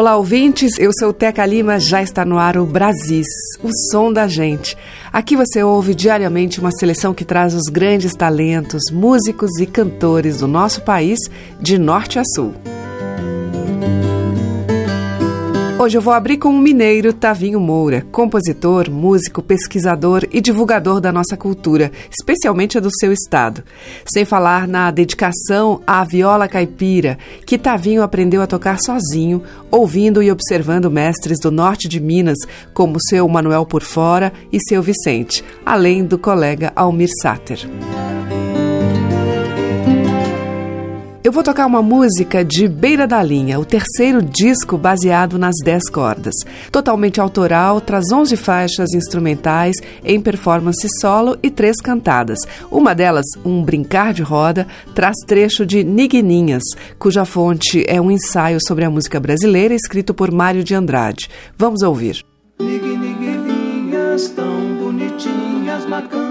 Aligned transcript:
Olá, 0.00 0.16
ouvintes. 0.16 0.78
Eu 0.78 0.92
sou 0.98 1.12
Teca 1.12 1.44
Lima. 1.44 1.78
Já 1.78 2.02
está 2.02 2.24
no 2.24 2.38
ar 2.38 2.56
o 2.56 2.64
Brasis, 2.64 3.26
o 3.62 3.68
som 3.90 4.10
da 4.10 4.26
gente. 4.26 4.74
Aqui 5.12 5.36
você 5.36 5.62
ouve 5.62 5.94
diariamente 5.94 6.58
uma 6.58 6.72
seleção 6.72 7.12
que 7.12 7.22
traz 7.22 7.52
os 7.52 7.64
grandes 7.64 8.14
talentos, 8.14 8.84
músicos 8.90 9.50
e 9.60 9.66
cantores 9.66 10.38
do 10.38 10.46
nosso 10.46 10.80
país, 10.80 11.18
de 11.60 11.76
norte 11.76 12.18
a 12.18 12.22
sul. 12.24 12.54
Hoje 15.80 15.96
eu 15.96 16.02
vou 16.02 16.12
abrir 16.12 16.36
com 16.36 16.50
o 16.50 16.58
mineiro 16.58 17.10
Tavinho 17.10 17.58
Moura, 17.58 18.06
compositor, 18.12 18.90
músico, 18.90 19.40
pesquisador 19.40 20.28
e 20.30 20.38
divulgador 20.38 21.00
da 21.00 21.10
nossa 21.10 21.38
cultura, 21.38 21.90
especialmente 22.10 22.76
a 22.76 22.82
do 22.82 22.90
seu 23.00 23.10
estado. 23.10 23.64
Sem 24.12 24.26
falar 24.26 24.68
na 24.68 24.90
dedicação 24.90 25.80
à 25.86 26.04
viola 26.04 26.46
caipira, 26.46 27.16
que 27.46 27.56
Tavinho 27.56 28.02
aprendeu 28.02 28.42
a 28.42 28.46
tocar 28.46 28.76
sozinho, 28.78 29.42
ouvindo 29.70 30.22
e 30.22 30.30
observando 30.30 30.90
mestres 30.90 31.38
do 31.40 31.50
norte 31.50 31.88
de 31.88 31.98
Minas, 31.98 32.38
como 32.74 33.00
seu 33.00 33.26
Manuel 33.26 33.64
Por 33.64 33.82
Fora 33.82 34.34
e 34.52 34.58
seu 34.60 34.82
Vicente, 34.82 35.42
além 35.64 36.04
do 36.04 36.18
colega 36.18 36.74
Almir 36.76 37.08
Sater. 37.22 37.66
Eu 41.22 41.32
vou 41.32 41.42
tocar 41.42 41.66
uma 41.66 41.82
música 41.82 42.42
de 42.42 42.66
Beira 42.66 43.06
da 43.06 43.22
Linha, 43.22 43.60
o 43.60 43.64
terceiro 43.64 44.22
disco 44.22 44.78
baseado 44.78 45.38
nas 45.38 45.54
dez 45.62 45.86
cordas. 45.90 46.34
Totalmente 46.72 47.20
autoral, 47.20 47.78
traz 47.78 48.10
11 48.10 48.38
faixas 48.38 48.94
instrumentais 48.94 49.76
em 50.02 50.18
performance 50.18 50.88
solo 50.98 51.36
e 51.42 51.50
três 51.50 51.76
cantadas. 51.76 52.38
Uma 52.70 52.94
delas, 52.94 53.26
um 53.44 53.62
brincar 53.62 54.14
de 54.14 54.22
roda, 54.22 54.66
traz 54.94 55.14
trecho 55.26 55.66
de 55.66 55.84
Niguininhas, 55.84 56.62
cuja 56.98 57.26
fonte 57.26 57.84
é 57.86 58.00
um 58.00 58.10
ensaio 58.10 58.58
sobre 58.66 58.86
a 58.86 58.90
música 58.90 59.20
brasileira 59.20 59.74
escrito 59.74 60.14
por 60.14 60.30
Mário 60.30 60.64
de 60.64 60.74
Andrade. 60.74 61.28
Vamos 61.54 61.82
ouvir. 61.82 62.24
Niguininhas 62.58 64.30
tão 64.30 64.74
bonitinhas, 64.76 65.84
macamba, 65.84 66.29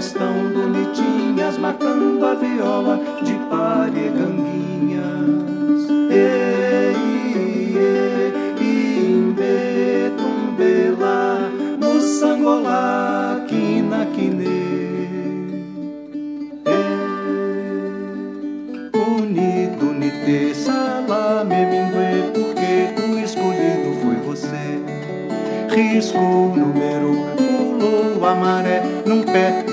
Niguiniguilinhas 0.00 0.12
tão 0.12 0.34
bonitinhas 0.54 1.58
Macando 1.58 2.24
a 2.24 2.34
viola 2.34 2.98
de 3.22 3.34
pareganguinhas 3.50 5.90
Ei, 6.10 6.96
ei, 7.76 8.32
imbe, 8.60 10.12
tumbela 10.16 11.50
Moçangola, 11.78 13.44
quina, 13.46 14.06
quine 14.14 14.48
Unido, 18.94 19.92
nite, 19.92 20.54
salame, 20.54 21.66
mingue 21.66 22.30
Porque 22.32 22.94
o 23.02 23.18
escolhido 23.18 23.92
foi 24.02 24.16
você. 24.24 24.80
Riscou 25.68 26.52
o 26.52 26.56
número, 26.56 27.12
pulou 27.36 28.24
a 28.26 28.34
maré 28.34 28.82
Num 29.06 29.22
pé 29.22 29.69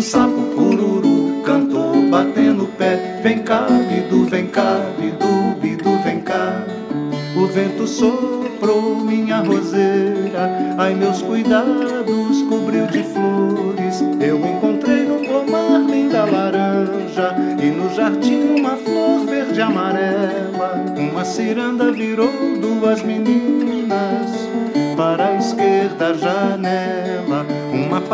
Um 0.00 0.02
sapo 0.02 0.40
cururu 0.56 1.42
cantou 1.44 2.08
batendo 2.08 2.64
o 2.64 2.66
pé. 2.68 3.20
Vem 3.22 3.40
cá, 3.40 3.66
bidu, 3.66 4.24
vem 4.24 4.46
cá, 4.46 4.80
bidu, 4.98 5.60
bidu, 5.60 5.98
vem 6.02 6.20
cá. 6.20 6.64
O 7.36 7.46
vento 7.46 7.86
soprou 7.86 8.96
minha 8.96 9.40
roseira. 9.40 10.74
Ai, 10.78 10.94
meus 10.94 11.20
cuidados 11.20 12.42
cobriu 12.48 12.86
de 12.86 13.02
flores. 13.02 14.02
Eu 14.20 14.38
encontrei 14.38 15.04
no 15.04 15.18
pomar 15.26 15.80
linda 15.80 16.24
laranja 16.24 17.36
E 17.62 17.66
no 17.70 17.94
jardim 17.94 18.58
uma 18.58 18.76
flor 18.76 19.26
verde 19.26 19.60
amarela. 19.60 20.84
Uma 20.96 21.24
ciranda 21.24 21.92
virou 21.92 22.30
duas 22.60 23.02
meninas 23.02 24.30
Para 24.96 25.28
a 25.28 25.34
esquerda 25.36 26.14
janela 26.14 27.39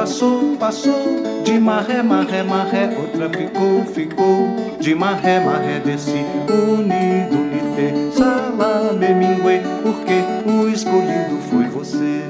passou, 0.07 0.57
passou 0.57 1.23
De 1.43 1.59
marré, 1.59 2.01
marré, 2.01 2.43
marré 2.45 2.97
Outra 2.97 3.29
ficou, 3.29 3.85
ficou. 3.85 4.49
De 4.81 4.95
marré, 4.95 5.41
marré 5.41 5.81
desci 5.81 6.25
Unido, 6.49 7.37
unite, 7.37 8.15
salame, 8.17 9.13
mingue 9.15 9.61
Porque 9.83 10.23
o 10.49 10.69
escolhido 10.69 11.37
foi 11.51 11.65
você. 11.65 12.23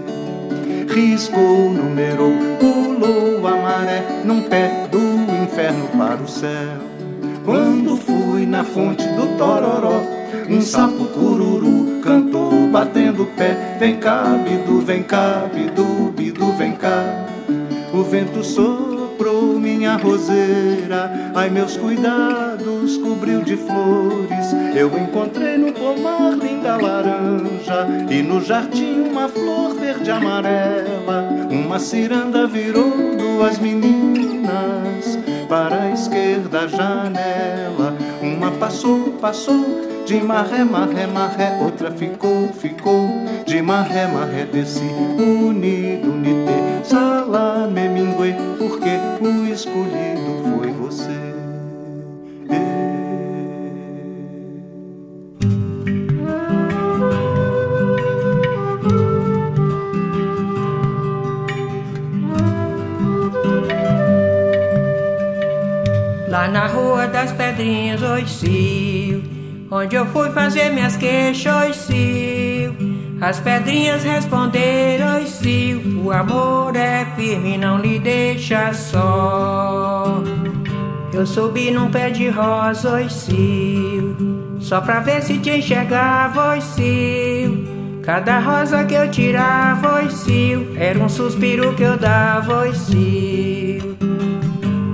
Riscou, 0.88 1.70
numerou, 1.70 2.32
pulou 2.59 3.47
a 3.47 3.56
maré 3.56 4.03
Num 4.25 4.41
pé 4.43 4.88
do 4.91 4.98
inferno 5.43 5.87
para 5.98 6.22
o 6.22 6.28
céu. 6.28 6.81
Quando 7.44 7.97
fui 7.97 8.47
na 8.47 8.64
fonte 8.64 9.06
do 9.08 9.37
Tororó 9.37 10.00
Um 10.48 10.62
sapo 10.62 11.04
cururu 11.04 12.00
cantou 12.03 12.69
batendo 12.69 13.26
pé. 13.37 13.76
Vem 13.78 13.98
cá, 13.98 14.25
bidu, 14.43 14.81
vem 14.81 15.03
cá, 15.03 15.47
bidu, 15.53 16.10
bidu, 16.16 16.53
vem 16.53 16.72
cá 16.72 17.25
vento 18.16 18.43
soprou 18.43 19.60
minha 19.60 19.97
roseira. 19.97 21.32
Ai, 21.34 21.50
meus 21.50 21.77
cuidados 21.77 22.97
cobriu 22.97 23.43
de 23.43 23.59
flores. 23.59 24.54
Eu 24.75 24.88
encontrei 24.99 25.59
no 25.59 25.72
pomar 25.72 26.32
linda 26.32 26.76
laranja 26.76 27.87
E 28.10 28.22
no 28.22 28.41
jardim 28.43 29.03
uma 29.10 29.28
flor 29.28 29.75
verde 29.75 30.10
amarela. 30.10 31.28
Uma 31.50 31.78
ciranda 31.78 32.47
virou 32.47 32.91
duas 33.16 33.59
meninas 33.59 35.19
Para 35.47 35.82
a 35.82 35.91
esquerda 35.91 36.66
janela. 36.66 37.94
Uma 38.22 38.50
passou, 38.53 39.12
passou 39.21 39.82
de 40.06 40.22
marré, 40.22 40.65
marré, 40.65 41.06
marré. 41.06 41.59
Outra 41.60 41.91
ficou, 41.91 42.49
ficou 42.49 43.10
de 43.44 43.60
marré, 43.60 44.06
marré. 44.06 44.47
Desci 44.47 44.84
unido, 45.19 46.09
mingue 46.09 46.66
O 49.19 49.47
escolhido 49.47 50.43
foi 50.44 50.71
você. 50.72 51.34
Lá 66.28 66.47
na 66.49 66.66
rua 66.66 67.06
das 67.06 67.32
pedrinhas, 67.32 68.03
oi, 68.03 68.26
Onde 69.71 69.97
eu 69.97 70.05
fui 70.06 70.31
fazer 70.31 70.71
minhas 70.71 70.97
queixas, 70.97 71.55
oi, 71.55 71.73
As 73.21 73.41
pedrinhas 73.41 74.05
responderam, 74.05 75.27
cio 75.27 76.03
O 76.05 76.13
amor 76.13 76.77
é 76.77 77.07
firme, 77.17 77.57
não 77.57 77.79
lhe 77.79 77.99
deixa 77.99 78.75
só. 78.75 80.23
Eu 81.13 81.25
subi 81.27 81.71
num 81.71 81.91
pé 81.91 82.11
de 82.11 82.29
rosa, 82.29 83.09
cio 83.09 84.15
Só 84.61 84.83
pra 84.83 85.01
ver 85.01 85.23
se 85.23 85.39
te 85.39 85.51
enxergava, 85.51 86.61
cio 86.61 87.65
Cada 88.03 88.39
rosa 88.39 88.85
que 88.85 88.93
eu 88.93 89.11
tirava, 89.11 90.07
cio 90.11 90.75
Era 90.77 90.99
um 90.99 91.09
suspiro 91.09 91.73
que 91.75 91.85
eu 91.85 91.97
dava, 91.97 92.71
cio 92.75 93.97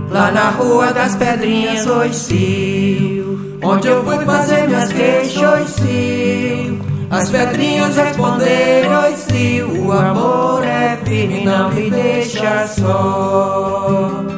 Lá 0.08 0.30
na 0.30 0.50
rua 0.50 0.92
das 0.92 1.16
pedrinhas, 1.16 1.88
cio 2.14 3.58
Onde 3.60 3.88
eu 3.88 4.04
fui 4.04 4.24
fazer 4.24 4.68
minhas 4.68 4.92
queixas, 4.92 5.70
cio 5.70 6.91
as 7.12 7.28
pedrinhas 7.28 7.94
responderam: 7.94 9.14
Se 9.16 9.62
o 9.62 9.92
amor 9.92 10.64
é 10.64 10.96
firme, 11.04 11.44
não 11.44 11.70
me 11.70 11.90
deixa 11.90 12.66
só. 12.68 14.32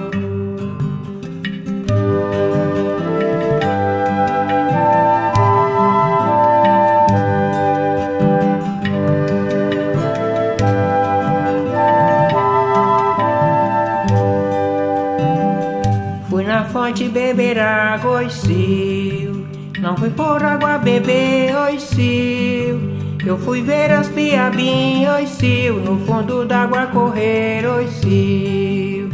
fonte 16.73 17.09
beber 17.09 17.59
água, 17.59 18.19
oi, 18.19 18.31
cio. 18.31 19.47
Não 19.81 19.97
fui 19.97 20.11
por 20.11 20.43
água 20.43 20.79
beber, 20.79 21.55
oi, 21.55 21.79
sil. 21.79 22.44
Eu 23.26 23.38
fui 23.38 23.62
ver 23.62 23.91
as 23.91 24.09
piabinhas, 24.09 25.31
sil. 25.32 25.81
No 25.81 25.99
fundo 26.05 26.44
d'água 26.44 26.87
correr, 26.88 27.67
oi 27.67 27.88
sil. 27.88 29.09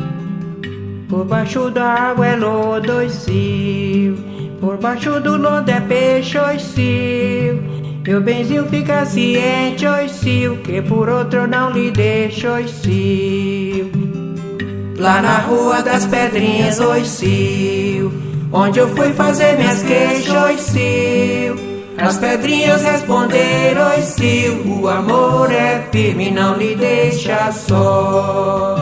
Por 1.09 1.25
baixo 1.25 1.71
da 1.71 1.85
água 1.85 2.27
é 2.27 2.35
lodo, 2.35 2.93
oi 2.93 3.09
sil. 3.09 4.19
Por 4.61 4.79
baixo 4.79 5.21
do 5.21 5.37
lodo 5.37 5.71
é 5.71 5.81
peixe, 5.81 6.37
oi 6.37 6.59
sil. 6.59 7.63
Meu 8.05 8.21
benzinho 8.21 8.67
fica 8.67 9.05
ciente, 9.07 9.87
oi 9.87 10.09
sil. 10.11 10.59
Que 10.65 10.83
por 10.83 11.09
outro 11.09 11.47
não 11.47 11.71
lhe 11.71 11.93
deixo, 11.93 12.49
oi 12.49 12.67
sil. 12.67 13.93
Lá 14.99 15.23
na 15.23 15.39
rua 15.39 15.83
das 15.83 16.05
pedrinhas, 16.07 16.81
oi 16.81 17.05
sil. 17.07 18.11
Onde 18.53 18.81
eu 18.81 18.89
fui 18.89 19.13
fazer 19.13 19.57
minhas 19.57 19.85
queixas, 19.85 20.35
oi 20.35 20.59
sil. 20.59 21.70
As 22.03 22.17
pedrinhas 22.17 22.83
responderam, 22.83 23.91
oi 23.91 24.01
sil. 24.01 24.55
O 24.67 24.89
amor 24.89 25.53
é 25.53 25.87
firme, 25.93 26.31
não 26.31 26.57
lhe 26.57 26.75
deixa 26.75 27.53
só. 27.53 28.77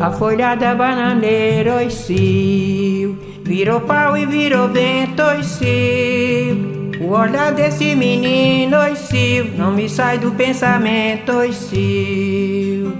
A 0.00 0.10
folha 0.12 0.54
da 0.54 0.74
bananeira, 0.74 1.74
oi 1.74 1.90
sil. 1.92 3.18
Virou 3.44 3.82
pau 3.82 4.16
e 4.16 4.24
virou 4.24 4.68
vento, 4.68 5.22
oi 5.22 5.42
sil. 5.44 6.75
O 7.06 7.10
olhar 7.10 7.52
desse 7.52 7.94
menino, 7.94 8.76
oi 8.78 8.96
sil. 8.98 9.54
Não 9.56 9.70
me 9.70 9.88
sai 9.88 10.18
do 10.18 10.32
pensamento, 10.32 11.30
oi 11.34 11.52
sil. 11.54 12.90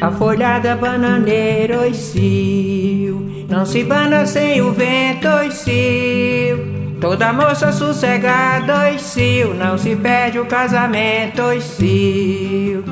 A 0.00 0.10
folha 0.10 0.58
da 0.58 0.74
bananeira, 0.74 1.78
sil. 1.94 3.46
Não 3.48 3.64
se 3.64 3.84
bana 3.84 4.26
sem 4.26 4.60
o 4.60 4.72
vento, 4.72 5.28
oi 5.28 5.48
sil. 5.54 6.58
Toda 7.00 7.32
moça 7.32 7.70
sossegada, 7.70 8.98
sil. 8.98 9.54
Não 9.54 9.78
se 9.78 9.94
perde 9.94 10.40
o 10.40 10.46
casamento, 10.46 11.40
oi 11.40 11.60
sil. 11.62 12.82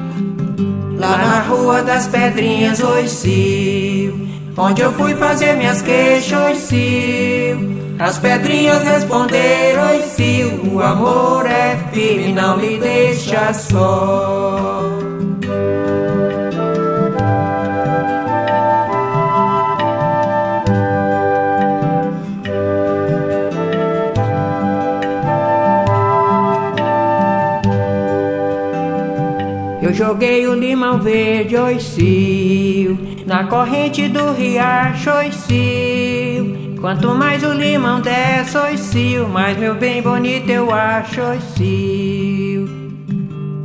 Lá 1.01 1.19
na 1.19 1.41
rua 1.41 1.83
das 1.83 2.07
pedrinhas, 2.07 2.81
oi 2.81 3.09
sil. 3.11 4.15
Onde 4.57 4.83
eu 4.83 4.93
fui 4.93 5.15
fazer 5.15 5.55
minhas 5.55 5.81
queixas, 5.81 6.59
sil. 6.69 7.57
As 7.99 8.19
pedrinhas 8.19 8.83
responderam, 8.83 10.03
sil. 10.13 10.49
O 10.73 10.83
amor 10.83 11.47
é 11.47 11.77
firme, 11.93 12.33
não 12.33 12.59
lhe 12.59 12.79
deixa 12.79 13.53
só. 13.55 14.92
Eu 29.93 29.97
joguei 29.97 30.47
o 30.49 30.55
limão 30.55 30.99
verde, 30.99 31.55
oi 31.55 31.79
sil, 31.79 32.97
na 33.27 33.45
corrente 33.45 34.09
do 34.09 34.33
riacho, 34.33 35.11
oi 35.11 35.31
sil. 35.37 36.81
Quanto 36.81 37.15
mais 37.15 37.43
o 37.43 37.53
limão 37.53 38.01
desce, 38.01 38.57
oi 38.57 38.79
sil, 38.81 39.29
mais 39.29 39.59
meu 39.59 39.75
bem 39.75 40.01
bonito 40.01 40.49
eu 40.49 40.73
acho, 40.73 41.21
oi 41.21 41.39
sil. 41.45 42.65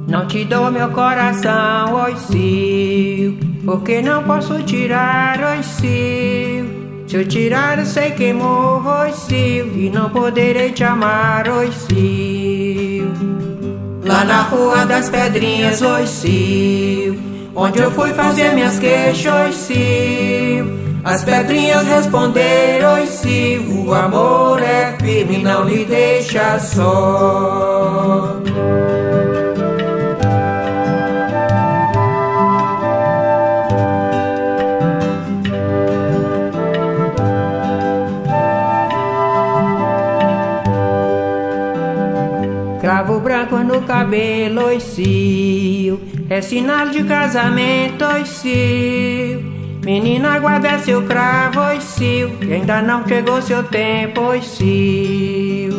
Não 0.06 0.28
te 0.28 0.44
dou 0.44 0.70
meu 0.70 0.90
coração, 0.90 1.94
oi 1.94 2.18
sil, 2.20 3.40
porque 3.64 4.02
não 4.02 4.22
posso 4.22 4.62
tirar, 4.64 5.40
oi 5.40 5.64
sil. 5.64 6.68
Se 7.08 7.16
eu 7.16 7.26
tirar, 7.26 7.80
eu 7.80 7.86
sei 7.86 8.12
que 8.12 8.34
morro, 8.34 8.90
oi 9.00 9.14
sil, 9.16 9.72
e 9.78 9.90
não 9.90 10.10
poderei 10.10 10.74
te 10.74 10.84
amar, 10.84 11.48
oi 11.48 11.72
sil. 11.72 13.08
Lá 14.08 14.24
na 14.24 14.42
rua 14.44 14.86
das 14.86 15.10
pedrinhas, 15.10 15.82
oi 15.82 16.08
sil. 16.08 17.20
Onde 17.54 17.80
eu 17.80 17.92
fui 17.92 18.14
fazer 18.14 18.54
minhas 18.54 18.80
queixas, 18.80 19.56
sil. 19.68 20.64
As 21.04 21.26
pedrinhas 21.26 21.86
responderam, 21.86 22.94
oi 22.94 23.08
sil. 23.12 23.86
O 23.86 23.94
amor 23.94 24.62
é 24.62 24.96
firme, 25.02 25.40
não 25.40 25.66
lhe 25.66 25.84
deixa 25.84 26.58
só. 26.58 28.38
Cabelo, 43.98 44.66
oi 44.66 44.80
sil. 44.80 45.98
É 46.30 46.40
sinal 46.40 46.90
de 46.90 47.04
casamento, 47.04 48.06
oi 48.06 48.26
sil. 48.30 49.42
Menina, 49.84 50.38
guarda 50.38 50.78
seu 50.80 51.02
cravo, 51.04 51.60
oi 51.62 51.82
sil. 51.82 52.30
Que 52.40 52.54
ainda 52.54 52.82
não 52.82 53.08
chegou 53.08 53.42
seu 53.42 53.64
tempo, 53.64 54.22
oi 54.22 54.42
sil. 54.46 55.74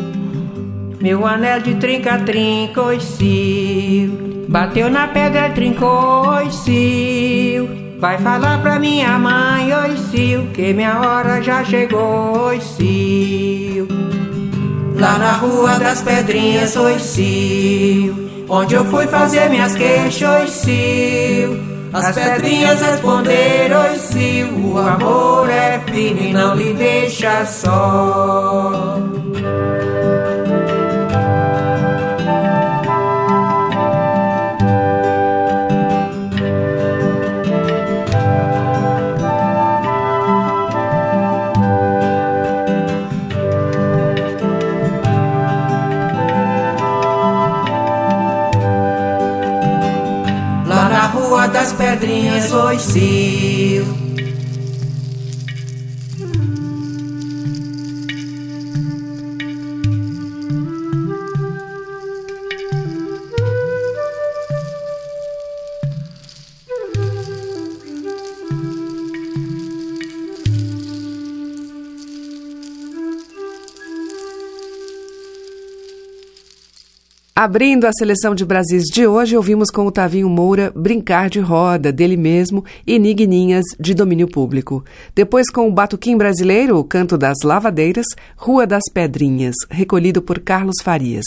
Meu 1.00 1.24
anel 1.24 1.60
de 1.60 1.76
trinca-trinca, 1.76 2.82
sil. 2.98 4.10
Bateu 4.48 4.90
na 4.90 5.06
pedra, 5.06 5.50
trincou, 5.50 6.26
sil. 6.50 7.70
Vai 8.00 8.18
falar 8.18 8.60
pra 8.62 8.80
minha 8.80 9.16
mãe, 9.16 9.72
oi 9.72 9.96
sil. 10.10 10.50
Que 10.52 10.72
minha 10.72 10.98
hora 10.98 11.40
já 11.40 11.62
chegou, 11.62 12.36
oi 12.48 12.58
sil. 12.58 13.86
Lá 14.98 15.16
na 15.16 15.32
rua 15.32 15.78
das 15.78 16.02
pedrinhas, 16.02 16.74
oi 16.76 16.98
sil. 16.98 18.44
Onde 18.48 18.74
eu 18.74 18.84
fui 18.86 19.06
fazer 19.06 19.48
minhas 19.48 19.76
queixas, 19.76 20.28
oi 20.28 20.48
sil. 20.50 21.50
As 21.92 22.14
pedrinhas 22.14 22.82
responderam, 22.82 23.94
sil. 23.94 24.48
O 24.64 24.76
amor 24.76 25.48
é 25.48 25.78
firme, 25.86 26.32
não 26.32 26.56
lhe 26.56 26.74
deixa 26.74 27.46
só. 27.46 28.98
Pedrinhas, 51.78 52.52
oi 52.52 52.78
sil. 52.82 54.07
Abrindo 77.40 77.86
a 77.86 77.92
seleção 77.92 78.34
de 78.34 78.44
Brasis 78.44 78.82
de 78.92 79.06
hoje, 79.06 79.36
ouvimos 79.36 79.70
com 79.70 79.86
o 79.86 79.92
Tavinho 79.92 80.28
Moura 80.28 80.72
Brincar 80.74 81.30
de 81.30 81.38
Roda, 81.38 81.92
dele 81.92 82.16
mesmo, 82.16 82.64
e 82.84 82.98
Nigninhas, 82.98 83.64
de 83.78 83.94
domínio 83.94 84.26
público. 84.26 84.84
Depois, 85.14 85.48
com 85.48 85.68
o 85.68 85.72
Batuquim 85.72 86.16
Brasileiro, 86.16 86.76
o 86.76 86.82
Canto 86.82 87.16
das 87.16 87.36
Lavadeiras, 87.44 88.06
Rua 88.36 88.66
das 88.66 88.82
Pedrinhas, 88.92 89.54
recolhido 89.70 90.20
por 90.20 90.40
Carlos 90.40 90.78
Farias. 90.82 91.24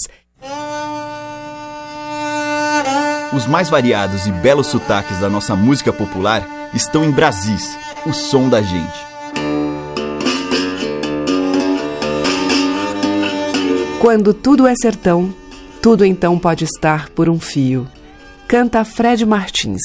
Os 3.33 3.47
mais 3.47 3.69
variados 3.69 4.27
e 4.27 4.33
belos 4.33 4.67
sotaques 4.67 5.17
da 5.21 5.29
nossa 5.29 5.55
música 5.55 5.93
popular 5.93 6.45
estão 6.73 7.05
em 7.05 7.11
Brasis, 7.11 7.77
o 8.05 8.11
som 8.11 8.49
da 8.49 8.61
gente. 8.61 8.99
Quando 14.01 14.33
tudo 14.33 14.67
é 14.67 14.73
sertão, 14.75 15.33
tudo 15.81 16.05
então 16.05 16.37
pode 16.37 16.63
estar 16.63 17.09
por 17.09 17.27
um 17.27 17.39
fio. 17.39 17.87
Canta 18.47 18.85
Fred 18.85 19.25
Martins. 19.25 19.81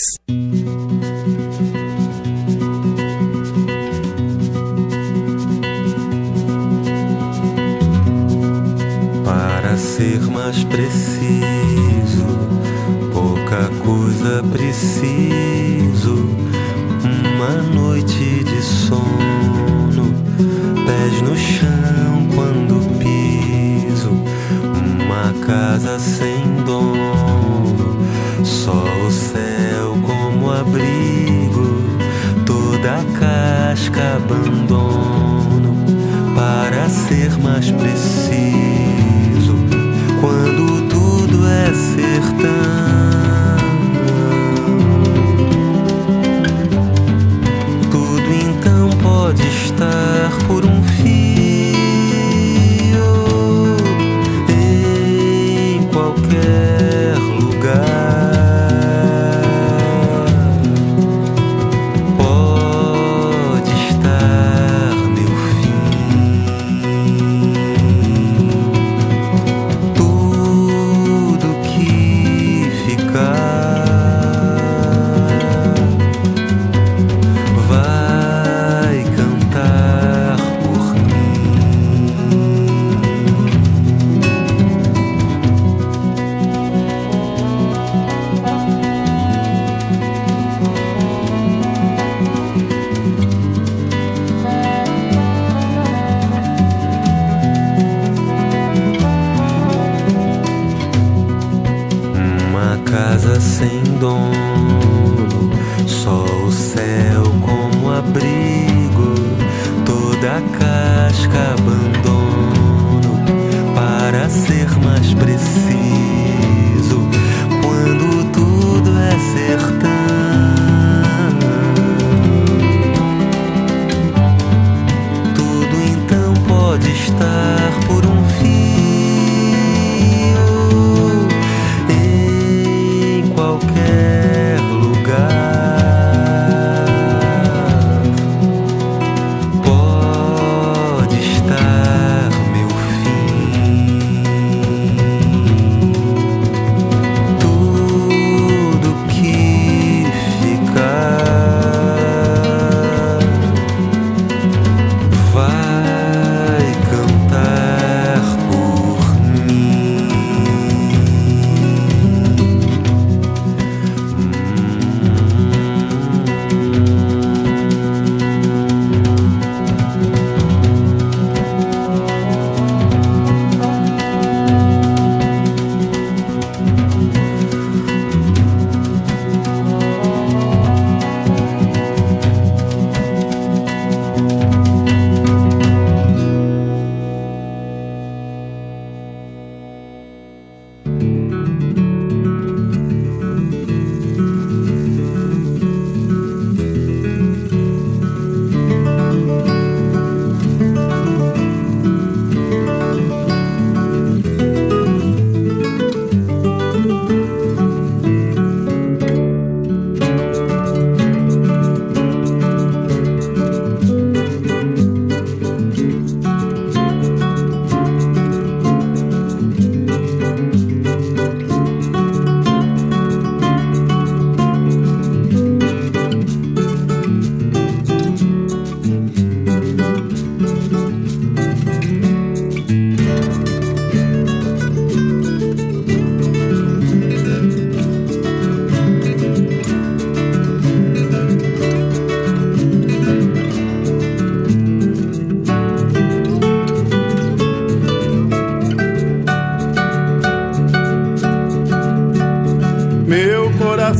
Para 9.24 9.76
ser 9.78 10.20
mais 10.30 10.62
preciso, 10.64 12.26
pouca 13.14 13.70
coisa 13.82 14.42
preciso. 14.52 16.28
Uma 17.36 17.62
noite 17.74 18.44
de 18.44 18.62
sono, 18.62 20.12
pés 20.84 21.22
no 21.22 21.34
chão 21.34 22.28
quando 22.34 22.85
casa 25.46 25.96
sem 26.00 26.44
dono, 26.64 27.96
só 28.44 28.84
o 29.06 29.10
céu 29.12 29.96
como 30.02 30.50
abrigo. 30.50 31.84
Toda 32.44 33.04
casca 33.18 34.16
abandono 34.16 35.76
para 36.34 36.88
ser 36.88 37.38
mais 37.38 37.70
preciso. 37.70 39.54
Quando 40.20 40.88
tudo 40.88 41.46
é 41.46 41.72
sertão. 41.72 42.75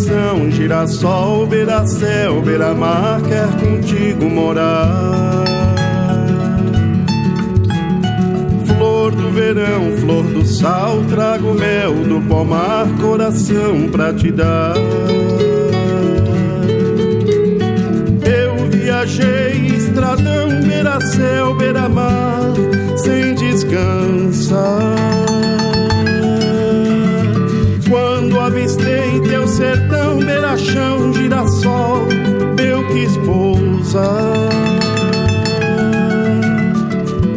Coração, 0.06 0.50
girassol, 0.50 1.46
beira-céu, 1.46 2.40
beira-mar, 2.40 3.20
quer 3.22 3.48
contigo 3.58 4.30
morar. 4.30 5.44
Flor 8.66 9.10
do 9.10 9.30
verão, 9.30 9.96
flor 10.00 10.22
do 10.24 10.44
sal, 10.44 11.02
trago 11.08 11.54
mel 11.54 11.92
do 11.92 12.20
pomar, 12.28 12.86
coração 13.00 13.88
pra 13.90 14.14
te 14.14 14.30
dar. 14.30 14.76
Eu 18.24 18.70
viajei, 18.70 19.66
estradão, 19.76 20.60
beira-céu, 20.66 21.56
beira-mar, 21.56 22.52
sem 22.96 23.34
descansar. 23.34 24.94
Quando 28.46 28.58
avistei 28.58 29.20
teu 29.22 29.48
sertão, 29.48 30.18
beira-chão, 30.18 31.12
girassol, 31.12 32.06
eu 32.64 32.86
quis 32.86 33.16
pousar. 33.16 34.48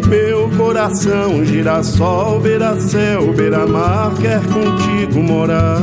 Meu 0.07 0.49
coração, 0.55 1.43
girassol, 1.43 2.39
beira-céu, 2.39 3.33
beira-mar, 3.33 4.13
quer 4.21 4.39
contigo 4.41 5.23
morar. 5.23 5.81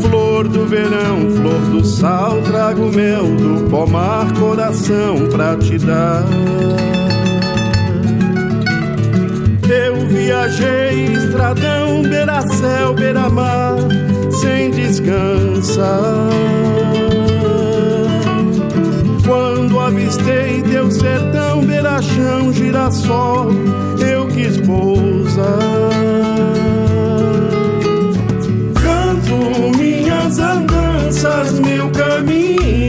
Flor 0.00 0.48
do 0.48 0.66
verão, 0.66 1.30
flor 1.36 1.60
do 1.70 1.84
sal, 1.84 2.42
trago 2.42 2.90
mel 2.90 3.26
do 3.26 3.70
pomar, 3.70 4.26
coração 4.32 5.28
pra 5.30 5.56
te 5.56 5.78
dar. 5.78 6.24
Viajei 10.24 11.04
estradão, 11.04 12.02
beira-céu, 12.02 12.94
beira-mar, 12.94 13.76
sem 14.40 14.70
descansar. 14.70 16.28
Quando 19.26 19.78
avistei 19.78 20.62
teu 20.62 20.90
sertão, 20.90 21.64
beira-chão, 21.66 22.52
girassol, 22.52 23.50
eu 24.00 24.26
quis 24.28 24.56
pousar. 24.62 25.44
Canto 28.82 29.78
minhas 29.78 30.38
andanças, 30.38 31.60
meu 31.60 31.90
caminhar. 31.90 32.83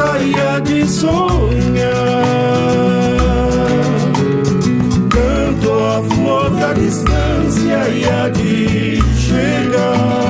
Saia 0.00 0.60
de 0.60 0.86
sonhar. 0.88 1.10
Canto 5.10 5.72
a 5.72 6.02
flor 6.14 6.50
da 6.50 6.72
distância 6.72 7.88
e 7.88 8.04
a 8.08 8.28
de 8.30 8.98
chegar. 9.26 10.22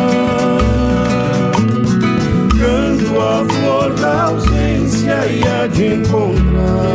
Canto 2.58 3.20
a 3.20 3.44
flor 3.52 3.94
da 3.94 4.22
ausência 4.24 5.18
e 5.26 5.42
a 5.46 5.66
de 5.68 5.86
encontrar. 5.94 6.90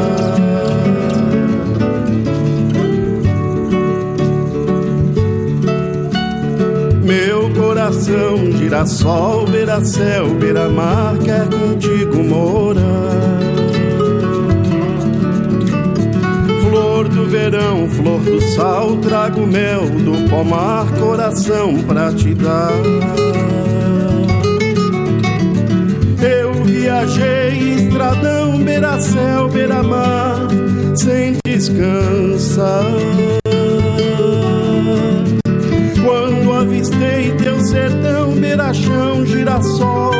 Meu 7.03 7.53
coração, 7.53 8.51
girassol, 8.57 9.45
beira-céu, 9.45 10.27
beira-mar, 10.39 11.17
quer 11.19 11.47
contigo 11.47 12.23
morar. 12.23 12.64
Verão, 17.35 17.89
flor 17.89 18.21
do 18.21 18.41
sal, 18.41 18.95
trago 18.97 19.45
mel 19.45 19.81
do 19.89 20.29
pomar, 20.29 20.85
coração 20.97 21.77
pra 21.85 22.13
te 22.13 22.33
dar. 22.33 22.71
Eu 26.23 26.53
viajei 26.63 27.75
estradão, 27.75 28.57
beira-céu, 28.63 29.49
beira-mar, 29.49 30.47
sem 30.95 31.35
descansar. 31.45 32.85
avistei 36.65 37.31
teu 37.35 37.59
sertão, 37.59 38.31
beira-chão, 38.31 39.25
girassol, 39.25 40.14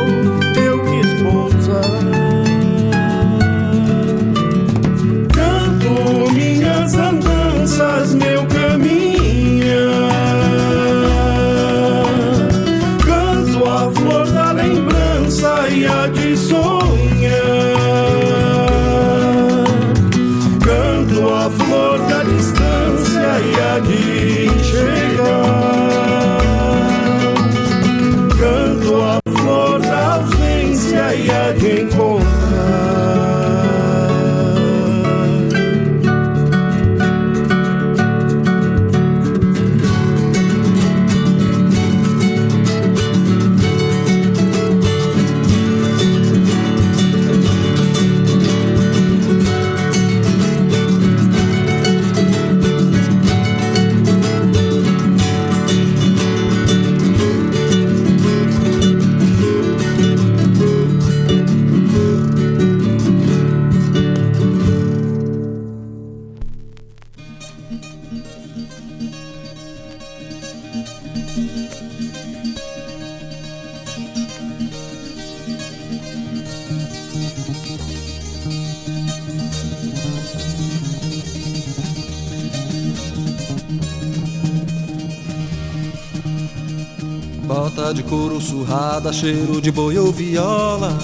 couro 88.66 88.76
surrada, 88.76 89.12
cheiro 89.12 89.60
de 89.60 89.70
boi 89.70 89.96
ou 89.96 90.12
viola. 90.12 90.96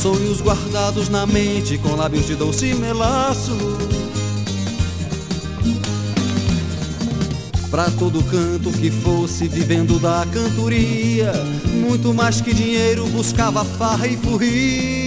Sonhos 0.00 0.40
guardados 0.40 1.08
na 1.08 1.26
mente 1.26 1.78
com 1.78 1.94
lábios 1.94 2.26
de 2.26 2.34
doce 2.34 2.74
melaço. 2.74 3.56
Pra 7.70 7.90
todo 7.90 8.22
canto 8.24 8.70
que 8.70 8.90
fosse 8.90 9.46
vivendo 9.46 9.98
da 9.98 10.26
cantoria, 10.32 11.32
muito 11.80 12.14
mais 12.14 12.40
que 12.40 12.54
dinheiro 12.54 13.06
buscava 13.08 13.64
farra 13.64 14.06
e 14.06 14.16
furria. 14.16 15.05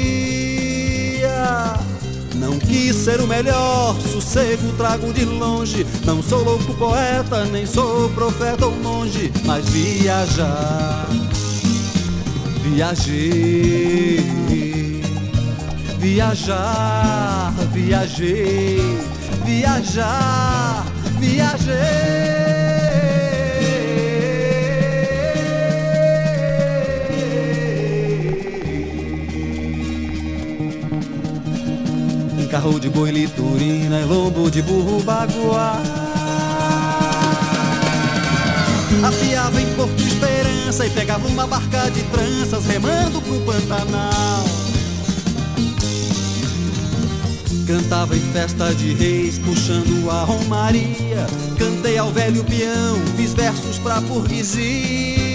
Quis 2.69 2.95
ser 2.95 3.19
o 3.19 3.25
melhor, 3.25 3.95
sossego 3.99 4.71
trago 4.77 5.11
de 5.11 5.25
longe. 5.25 5.87
Não 6.05 6.21
sou 6.21 6.43
louco 6.43 6.71
poeta, 6.75 7.43
nem 7.45 7.65
sou 7.65 8.07
profeta 8.11 8.67
ou 8.67 8.75
monge, 8.75 9.33
mas 9.43 9.67
viajar, 9.69 11.07
viajei, 12.61 14.23
viajar, 15.97 17.51
viajei, 17.73 18.99
viajar, 19.43 20.85
viajei. 21.19 22.48
Carro 32.49 32.79
de 32.79 32.89
boi 32.89 33.11
liturina 33.11 34.01
e 34.01 34.05
lombo 34.05 34.49
de 34.49 34.61
burro 34.61 35.01
baguá. 35.03 35.79
Afiava 39.03 39.61
em 39.61 39.67
Porto 39.75 40.01
Esperança 40.01 40.85
e 40.85 40.89
pegava 40.89 41.27
uma 41.27 41.45
barca 41.45 41.89
de 41.91 42.01
tranças 42.03 42.65
remando 42.65 43.21
pro 43.21 43.39
Pantanal. 43.41 44.43
Cantava 47.67 48.17
em 48.17 48.21
festa 48.33 48.73
de 48.73 48.93
reis, 48.93 49.37
puxando 49.37 50.09
a 50.09 50.23
romaria. 50.23 51.27
Cantei 51.57 51.99
ao 51.99 52.11
velho 52.11 52.43
peão, 52.43 52.97
fiz 53.15 53.33
versos 53.33 53.77
pra 53.77 54.01
burguesia. 54.01 55.28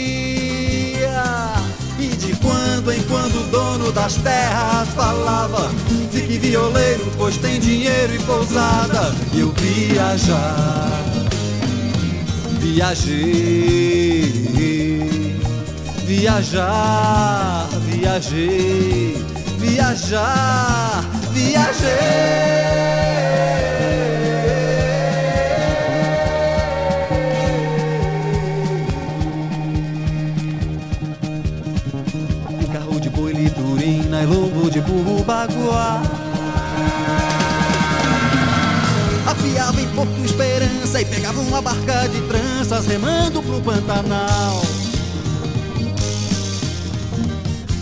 Das 3.95 4.17
terras 4.17 4.89
falava: 4.89 5.71
Fique 6.11 6.39
violeiro, 6.39 7.11
pois 7.17 7.37
tem 7.39 7.59
dinheiro 7.61 8.15
e 8.15 8.19
pousada. 8.21 9.15
E 9.33 9.41
eu 9.41 9.53
viajar, 9.53 11.01
viajei, 12.61 14.33
viajar, 16.05 17.69
viajei, 17.87 19.25
viajar, 19.59 21.05
viajei. 21.33 22.65
De 34.75 34.81
burro 34.81 35.23
baguá. 35.23 36.03
Afiava 39.25 39.81
em 39.81 39.87
Porto 39.91 40.25
Esperança 40.25 41.01
e 41.01 41.05
pegava 41.05 41.41
uma 41.41 41.63
barca 41.63 42.09
de 42.09 42.21
tranças 42.23 42.85
remando 42.87 43.41
pro 43.41 43.61
Pantanal. 43.61 44.63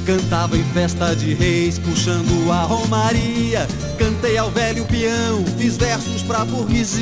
Cantava 0.05 0.59
em 0.59 0.65
festa 0.75 1.17
de 1.17 1.33
reis, 1.33 1.79
puxando 1.79 2.53
a 2.53 2.65
romaria. 2.65 3.67
Cantei 3.99 4.37
ao 4.37 4.51
velho 4.51 4.85
peão, 4.85 5.43
fiz 5.57 5.79
versos 5.79 6.23
pra 6.23 6.45
burguesia. 6.45 6.93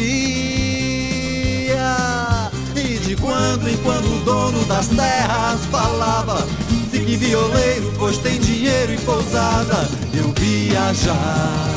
E 2.76 2.98
de 2.98 3.16
quando 3.16 3.68
em 3.68 3.76
quando 3.78 4.06
o 4.06 4.24
dono 4.24 4.64
das 4.66 4.86
terras 4.86 5.64
falava: 5.68 6.46
Fique 6.90 7.16
violeiro, 7.16 7.92
pois 7.98 8.18
tem 8.18 8.38
dinheiro 8.40 8.92
e 8.92 8.98
pousada. 8.98 9.88
Eu 10.12 10.32
viajar, 10.38 11.68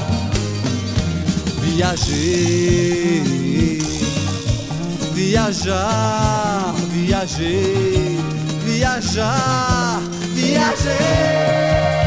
viajei, 1.62 3.24
viajar, 5.14 6.74
viajei, 6.92 8.18
viajar 8.66 10.02
viajei. 10.34 12.03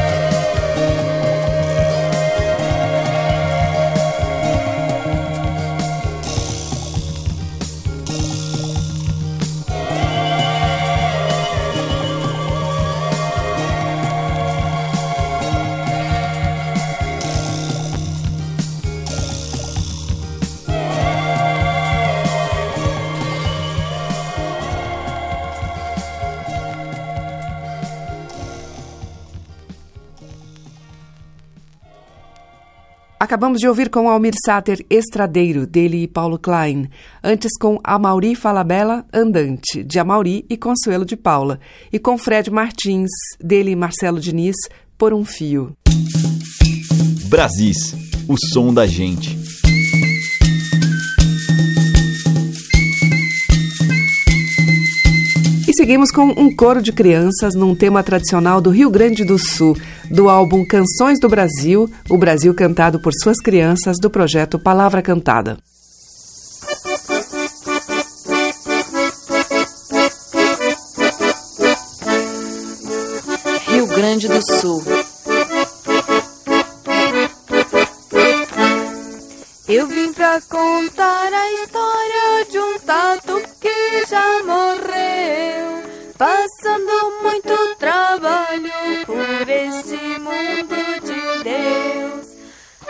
Acabamos 33.19 33.59
de 33.59 33.67
ouvir 33.67 33.89
com 33.89 34.07
Almir 34.07 34.35
Sater 34.45 34.85
Estradeiro, 34.89 35.65
dele 35.65 36.03
e 36.03 36.07
Paulo 36.07 36.37
Klein. 36.37 36.87
Antes 37.23 37.51
com 37.59 37.79
Amauri 37.83 38.35
Falabella 38.35 39.05
Andante, 39.11 39.83
de 39.83 39.97
Amauri 39.97 40.45
e 40.47 40.55
Consuelo 40.55 41.03
de 41.03 41.17
Paula. 41.17 41.59
E 41.91 41.97
com 41.97 42.15
Fred 42.15 42.51
Martins, 42.51 43.09
dele 43.43 43.71
e 43.71 43.75
Marcelo 43.75 44.19
Diniz, 44.19 44.55
Por 44.97 45.13
um 45.13 45.25
Fio. 45.25 45.75
Brasis, 47.27 47.95
o 48.27 48.35
som 48.37 48.71
da 48.71 48.85
gente. 48.85 49.36
Seguimos 55.77 56.09
com 56.09 56.25
um 56.29 56.53
coro 56.53 56.81
de 56.81 56.91
crianças 56.91 57.53
num 57.53 57.75
tema 57.75 58.01
tradicional 58.01 58.59
do 58.59 58.71
Rio 58.71 58.89
Grande 58.89 59.23
do 59.23 59.37
Sul, 59.37 59.77
do 60.09 60.27
álbum 60.27 60.65
Canções 60.65 61.19
do 61.19 61.29
Brasil, 61.29 61.87
o 62.09 62.17
Brasil 62.17 62.51
cantado 62.51 62.99
por 62.99 63.13
suas 63.13 63.39
crianças, 63.39 63.97
do 64.01 64.09
projeto 64.09 64.57
Palavra 64.57 65.03
Cantada. 65.03 65.59
Rio 73.67 73.85
Grande 73.85 74.27
do 74.27 74.41
Sul. 74.59 75.06
Eu 79.69 79.85
vim 79.85 80.13
pra 80.13 80.39
contar 80.49 81.33
a 81.33 81.51
história 81.51 82.45
de 82.49 82.57
um 82.57 82.79
tatu 82.79 83.41
que 83.59 84.05
já 84.07 84.41
morreu, 84.43 85.83
passando 86.17 87.21
muito 87.21 87.75
trabalho 87.75 88.71
por 89.05 89.49
esse 89.49 89.97
mundo 90.19 91.01
de 91.01 91.43
Deus. 91.43 92.27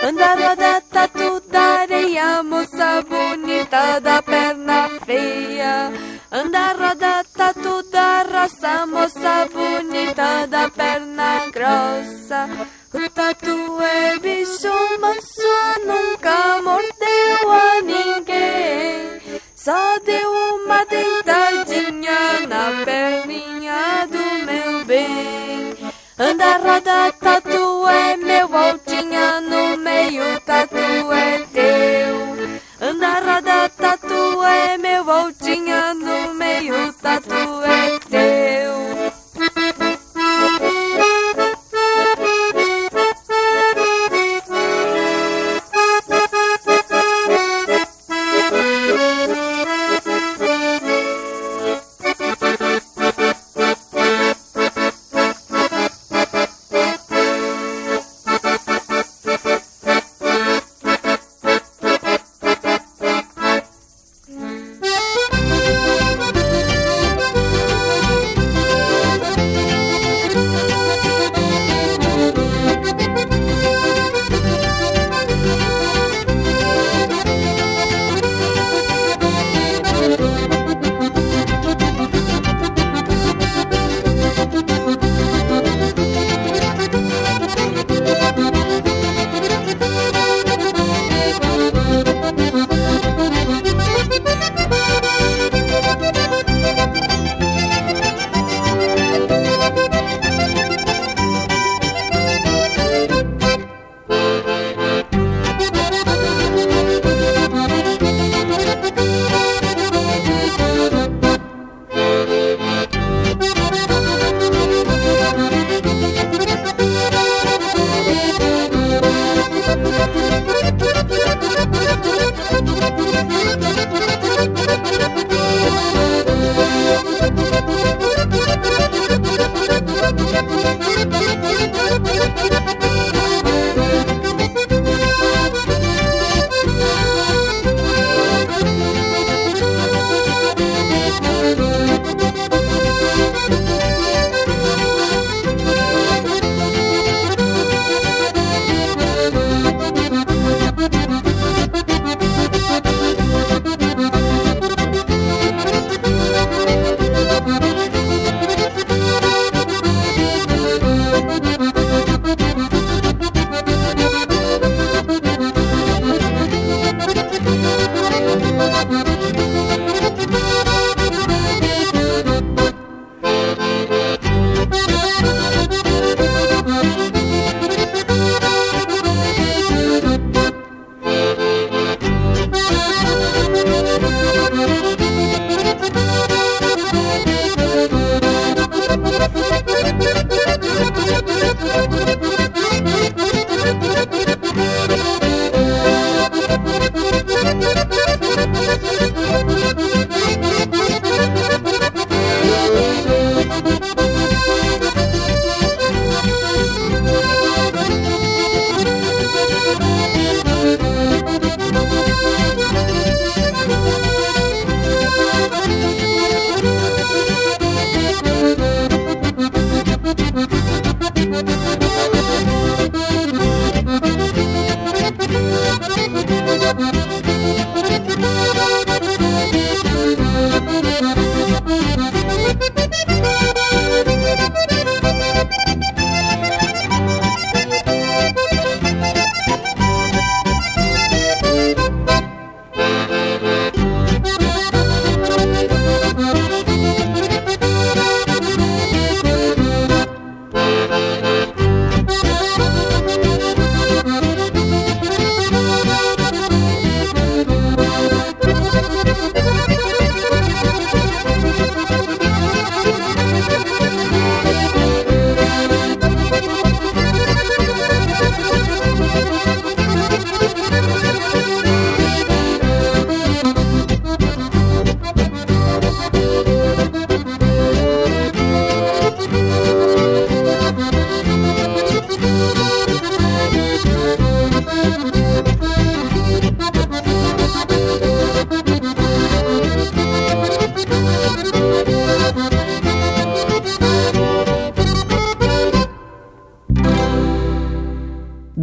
Anda, 0.03 0.35
roda, 0.35 0.81
tatu 0.91 1.39
da 1.49 1.61
areia, 1.79 2.43
moça 2.43 3.01
bonita 3.01 3.99
da 3.99 4.21
perna 4.21 4.87
feia. 5.03 5.91
Anda, 6.31 6.73
roda, 6.73 7.25
tatu 7.35 7.81
da 7.89 8.21
raça, 8.21 8.85
moça 8.85 9.49
bonita 9.51 10.45
da 10.45 10.69
perna 10.69 11.47
grossa. 11.47 12.76
O 12.93 13.10
tatu 13.10 13.82
é 13.82 14.17
bicho 14.17 14.71
manso, 15.02 15.41
nunca 15.86 16.62
mordeu 16.62 17.52
a 17.52 17.82
ninguém. 17.82 19.41
Só 19.54 20.00
deu 20.06 20.32
uma 20.56 20.86
deitadinha 20.86 22.47
na 22.47 22.86
perninha 22.86 24.08
do 24.08 24.45
meu 24.45 24.86
bem. 24.86 25.76
Anda, 26.17 26.58
roda, 26.58 27.12
tatu 27.19 27.88
é 27.89 28.15
meu, 28.15 28.47
voltinha 28.47 29.41
no 29.41 29.78
meio, 29.78 30.39
tatu 30.45 30.78
é 31.12 31.45
teu. 31.52 32.89
Anda, 32.89 33.19
roda, 33.19 33.69
tatu 33.69 34.43
é 34.43 34.78
meu, 34.78 35.04
voltinha 35.04 35.93
no 35.93 36.34
meio, 36.34 36.93
tatu 36.93 37.34
é 37.65 38.00
teu. 38.10 38.96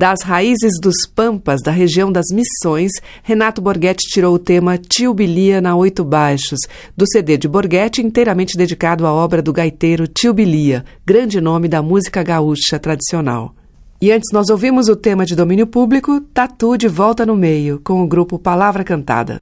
Das 0.04 0.20
raízes 0.20 0.78
dos 0.78 1.06
Pampas, 1.06 1.62
da 1.62 1.70
região 1.70 2.12
das 2.12 2.26
Missões, 2.30 2.92
Renato 3.22 3.62
Borghetti 3.62 4.06
tirou 4.06 4.34
o 4.34 4.38
tema 4.38 4.76
Tio 4.76 5.14
Bilia 5.14 5.62
na 5.62 5.74
Oito 5.76 6.04
Baixos, 6.04 6.58
do 6.94 7.06
CD 7.10 7.38
de 7.38 7.48
Borghetti, 7.48 8.02
inteiramente 8.02 8.54
dedicado 8.54 9.06
à 9.06 9.12
obra 9.14 9.40
do 9.40 9.50
gaiteiro 9.50 10.06
Tio 10.06 10.34
Bilia, 10.34 10.84
grande 11.06 11.40
nome 11.40 11.68
da 11.68 11.80
música 11.80 12.22
gaúcha 12.22 12.78
tradicional. 12.78 13.54
E 13.98 14.12
antes 14.12 14.30
nós 14.30 14.50
ouvimos 14.50 14.90
o 14.90 14.94
tema 14.94 15.24
de 15.24 15.34
domínio 15.34 15.66
público, 15.66 16.20
Tatu 16.20 16.76
de 16.76 16.86
Volta 16.86 17.24
no 17.24 17.34
Meio, 17.34 17.80
com 17.82 18.02
o 18.02 18.06
grupo 18.06 18.38
Palavra 18.38 18.84
Cantada. 18.84 19.40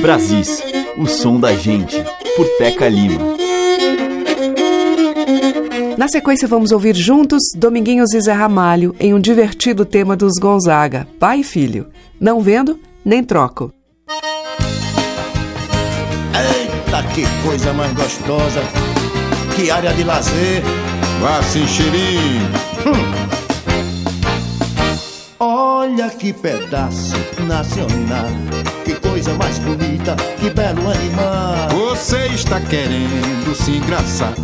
Brasis, 0.00 0.62
o 0.96 1.04
som 1.08 1.40
da 1.40 1.52
gente, 1.56 1.96
por 2.36 2.46
Teca 2.58 2.88
Lima. 2.88 3.43
Na 5.96 6.08
sequência, 6.08 6.48
vamos 6.48 6.72
ouvir 6.72 6.96
juntos 6.96 7.40
Dominguinhos 7.54 8.12
e 8.14 8.20
Zé 8.20 8.32
Ramalho 8.32 8.96
em 8.98 9.14
um 9.14 9.20
divertido 9.20 9.84
tema 9.84 10.16
dos 10.16 10.32
Gonzaga, 10.40 11.06
pai 11.20 11.40
e 11.40 11.44
filho. 11.44 11.86
Não 12.20 12.40
vendo, 12.40 12.80
nem 13.04 13.22
troco. 13.22 13.72
Eita, 16.34 17.02
que 17.14 17.22
coisa 17.46 17.72
mais 17.72 17.92
gostosa! 17.92 18.60
Que 19.54 19.70
área 19.70 19.94
de 19.94 20.02
lazer! 20.02 20.62
Vá 21.20 21.40
se! 21.44 21.60
Hum. 21.60 23.14
Olha 25.38 26.10
que 26.10 26.32
pedaço 26.32 27.14
nacional! 27.46 28.26
Que 28.84 28.94
coisa 28.96 29.32
mais 29.34 29.60
bonita, 29.60 30.16
que 30.40 30.50
belo 30.50 30.90
animal! 30.90 31.68
Você 31.70 32.26
está 32.26 32.60
querendo 32.60 33.54
se 33.54 33.76
engraçar 33.76 34.34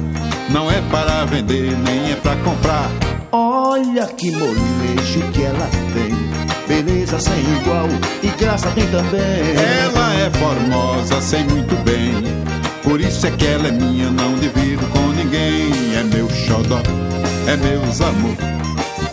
não 0.51 0.71
é 0.71 0.81
para 0.91 1.25
vender, 1.25 1.77
nem 1.79 2.13
é 2.13 2.17
para 2.17 2.37
comprar. 2.37 2.91
Olha 3.33 4.07
que 4.07 4.31
molejo 4.33 5.23
que 5.33 5.43
ela 5.43 5.69
tem. 5.95 6.31
Beleza 6.67 7.19
sem 7.19 7.41
igual 7.61 7.89
e 8.23 8.29
graça 8.39 8.71
tem 8.71 8.87
também. 8.89 9.55
Ela 9.57 10.15
é 10.15 10.31
formosa, 10.31 11.21
sei 11.21 11.45
muito 11.45 11.75
bem. 11.85 12.15
Por 12.83 13.01
isso 13.01 13.27
é 13.27 13.31
que 13.31 13.47
ela 13.47 13.69
é 13.69 13.71
minha, 13.71 14.11
não 14.11 14.35
divido 14.35 14.87
com 14.89 15.09
ninguém. 15.09 15.71
É 15.97 16.03
meu 16.03 16.29
xodó, 16.31 16.81
é 17.47 17.57
meus 17.57 18.01
amor. 18.01 18.37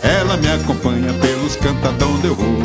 Ela 0.02 0.36
me 0.36 0.48
acompanha 0.48 1.12
pelos 1.14 1.56
cantadão 1.56 2.14
onde 2.14 2.26
eu 2.26 2.34
vou. 2.34 2.62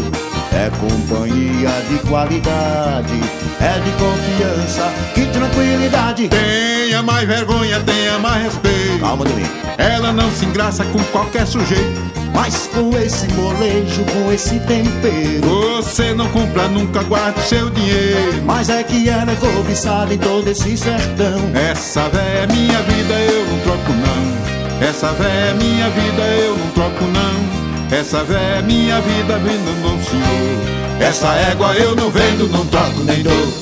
É 0.55 0.69
companhia 0.79 1.69
de 1.89 1.97
qualidade, 2.07 3.19
é 3.59 3.79
de 3.79 3.91
confiança, 3.91 4.93
que 5.15 5.25
tranquilidade. 5.27 6.29
Tenha 6.29 7.01
mais 7.01 7.27
vergonha, 7.27 7.79
tenha 7.79 8.19
mais 8.19 8.43
respeito. 8.43 8.99
Calma, 8.99 9.25
Domingo. 9.25 9.49
Ela 9.77 10.11
não 10.13 10.29
se 10.31 10.45
engraça 10.45 10.85
com 10.85 11.03
qualquer 11.05 11.47
sujeito. 11.47 12.23
Mas 12.33 12.67
com 12.67 12.95
esse 12.97 13.27
molejo, 13.33 14.03
com 14.05 14.31
esse 14.31 14.59
tempero 14.61 15.47
Você 15.75 16.15
não 16.15 16.27
compra, 16.29 16.67
nunca 16.67 17.03
guarda 17.03 17.39
o 17.39 17.43
seu 17.43 17.69
dinheiro 17.69 18.41
Mas 18.43 18.69
é 18.69 18.83
que 18.83 19.07
ela 19.07 19.31
é 19.31 19.35
cobiçada 19.35 20.11
em 20.11 20.17
todo 20.17 20.47
esse 20.47 20.75
sertão 20.75 21.51
Essa 21.53 22.09
véia 22.09 22.39
é 22.39 22.47
minha 22.47 22.81
vida, 22.81 23.13
eu 23.13 23.45
não 23.45 23.59
troco 23.59 23.93
não 23.93 24.87
Essa 24.87 25.11
véia 25.11 25.51
é 25.51 25.53
minha 25.53 25.89
vida, 25.89 26.23
eu 26.23 26.57
não 26.57 26.69
troco 26.71 27.05
não 27.05 27.62
essa 27.91 28.23
véia 28.23 28.57
é 28.57 28.61
minha 28.61 28.99
vida, 29.01 29.37
vendo 29.37 29.81
não 29.81 30.01
senhor. 30.03 30.73
Essa 30.99 31.33
égua 31.51 31.73
eu 31.75 31.95
não 31.95 32.09
vendo, 32.09 32.47
não 32.49 32.65
troco 32.67 33.03
nem 33.03 33.23
dou. 33.23 33.53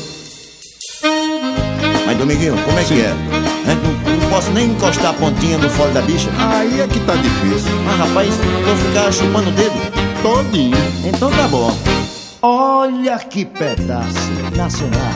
Mas 2.05 2.17
Dominguinho, 2.17 2.57
como 2.63 2.79
é 2.79 2.83
Sim. 2.83 2.95
que 2.95 3.01
é? 3.01 3.13
Não, 3.65 4.15
não, 4.15 4.29
posso 4.29 4.51
nem 4.51 4.69
encostar 4.69 5.11
a 5.11 5.13
pontinha 5.13 5.57
no 5.57 5.69
fole 5.69 5.91
da 5.93 6.01
bicha? 6.01 6.29
Aí 6.37 6.81
é 6.81 6.87
que 6.87 6.99
tá 7.01 7.15
difícil. 7.15 7.71
Mas 7.85 7.97
rapaz, 7.97 8.29
vou 8.65 8.75
ficar 8.75 9.11
chupando 9.11 9.49
o 9.49 9.53
dedo? 9.53 9.75
Todinho. 10.21 10.77
Então 11.05 11.31
tá 11.31 11.47
bom. 11.47 11.75
Olha 12.41 13.17
que 13.19 13.45
pedaço 13.45 14.31
nacional. 14.55 15.13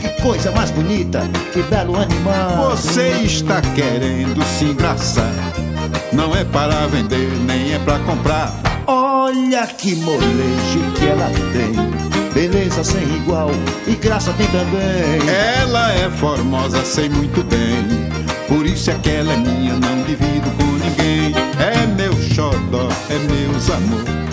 Que 0.00 0.22
coisa 0.22 0.50
mais 0.52 0.70
bonita, 0.70 1.28
que 1.52 1.62
belo 1.62 1.96
animal. 1.96 2.70
Você 2.70 3.08
está 3.22 3.60
querendo 3.60 4.44
se 4.44 4.64
engraçar 4.64 5.30
não 6.12 6.34
é 6.34 6.44
para 6.44 6.86
vender, 6.86 7.30
nem 7.46 7.74
é 7.74 7.78
para 7.78 7.98
comprar. 8.00 8.52
Olha 8.86 9.66
que 9.66 9.94
molejo 9.96 10.92
que 10.96 11.06
ela 11.06 11.30
tem. 11.52 12.10
Beleza 12.32 12.84
sem 12.84 13.02
igual 13.16 13.50
e 13.86 13.94
graça 13.94 14.32
tem 14.34 14.46
também. 14.48 15.28
Ela 15.60 15.92
é 15.92 16.10
formosa, 16.10 16.84
sei 16.84 17.08
muito 17.08 17.42
bem. 17.44 18.08
Por 18.48 18.66
isso 18.66 18.90
é 18.90 18.94
que 18.94 19.10
ela 19.10 19.32
é 19.32 19.36
minha, 19.36 19.74
não 19.74 20.02
divido 20.04 20.50
com 20.56 20.64
ninguém. 20.64 21.34
É 21.58 21.86
meu 21.86 22.12
xodó, 22.34 22.88
é 23.08 23.18
meus 23.18 23.70
amor. 23.70 24.29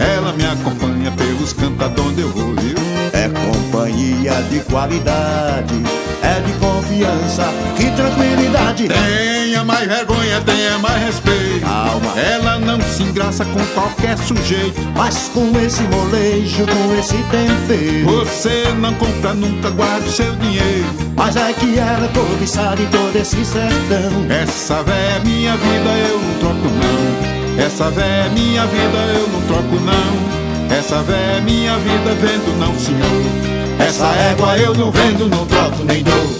Ela 0.00 0.32
me 0.32 0.44
acompanha 0.44 1.10
pelos 1.12 1.52
cantos 1.52 2.04
onde 2.04 2.20
eu 2.20 2.30
vou, 2.30 2.54
viu? 2.54 2.76
É 3.12 3.28
companhia 3.28 4.42
de 4.50 4.60
qualidade, 4.60 5.74
é 6.22 6.40
de 6.40 6.52
confiança, 6.54 7.44
que 7.76 7.90
tranquilidade. 7.90 8.88
Tenha 8.88 9.64
mais 9.64 9.88
vergonha, 9.88 10.40
tenha 10.42 10.78
mais 10.78 11.02
respeito. 11.04 11.60
Calma. 11.60 12.18
Ela 12.18 12.58
não 12.58 12.80
se 12.80 13.02
engraça 13.02 13.44
com 13.44 13.64
qualquer 13.74 14.16
sujeito. 14.18 14.80
Mas 14.96 15.30
com 15.34 15.50
esse 15.60 15.82
molejo, 15.82 16.64
com 16.66 16.98
esse 16.98 17.16
tempero. 17.24 18.06
Você 18.18 18.72
não 18.78 18.94
compra, 18.94 19.34
nunca 19.34 19.70
guarda 19.70 20.06
o 20.06 20.12
seu 20.12 20.34
dinheiro. 20.36 20.86
Mas 21.16 21.36
é 21.36 21.52
que 21.52 21.78
ela 21.78 22.04
é 22.04 22.08
cobiçada 22.08 22.80
em 22.80 22.86
todo 22.86 23.16
esse 23.16 23.44
sertão. 23.44 24.26
Essa 24.30 24.82
véia 24.82 25.16
é 25.16 25.20
minha 25.24 25.56
vida, 25.56 25.90
eu 26.08 26.20
não 26.20 26.34
troco 26.38 26.68
não. 26.68 27.37
Essa 27.58 27.90
véia 27.90 28.26
é 28.26 28.28
minha 28.30 28.64
vida, 28.66 28.98
eu 29.14 29.28
não 29.28 29.42
troco 29.42 29.74
não. 29.80 30.76
Essa 30.76 31.02
véia 31.02 31.38
é 31.38 31.40
minha 31.40 31.76
vida, 31.78 32.14
vendo 32.14 32.56
não 32.58 32.78
senhor. 32.78 33.84
Essa 33.84 34.06
égua 34.30 34.56
eu 34.56 34.74
não 34.74 34.92
vendo, 34.92 35.28
não 35.28 35.44
troco 35.44 35.82
nem 35.84 36.04
dou. 36.04 36.38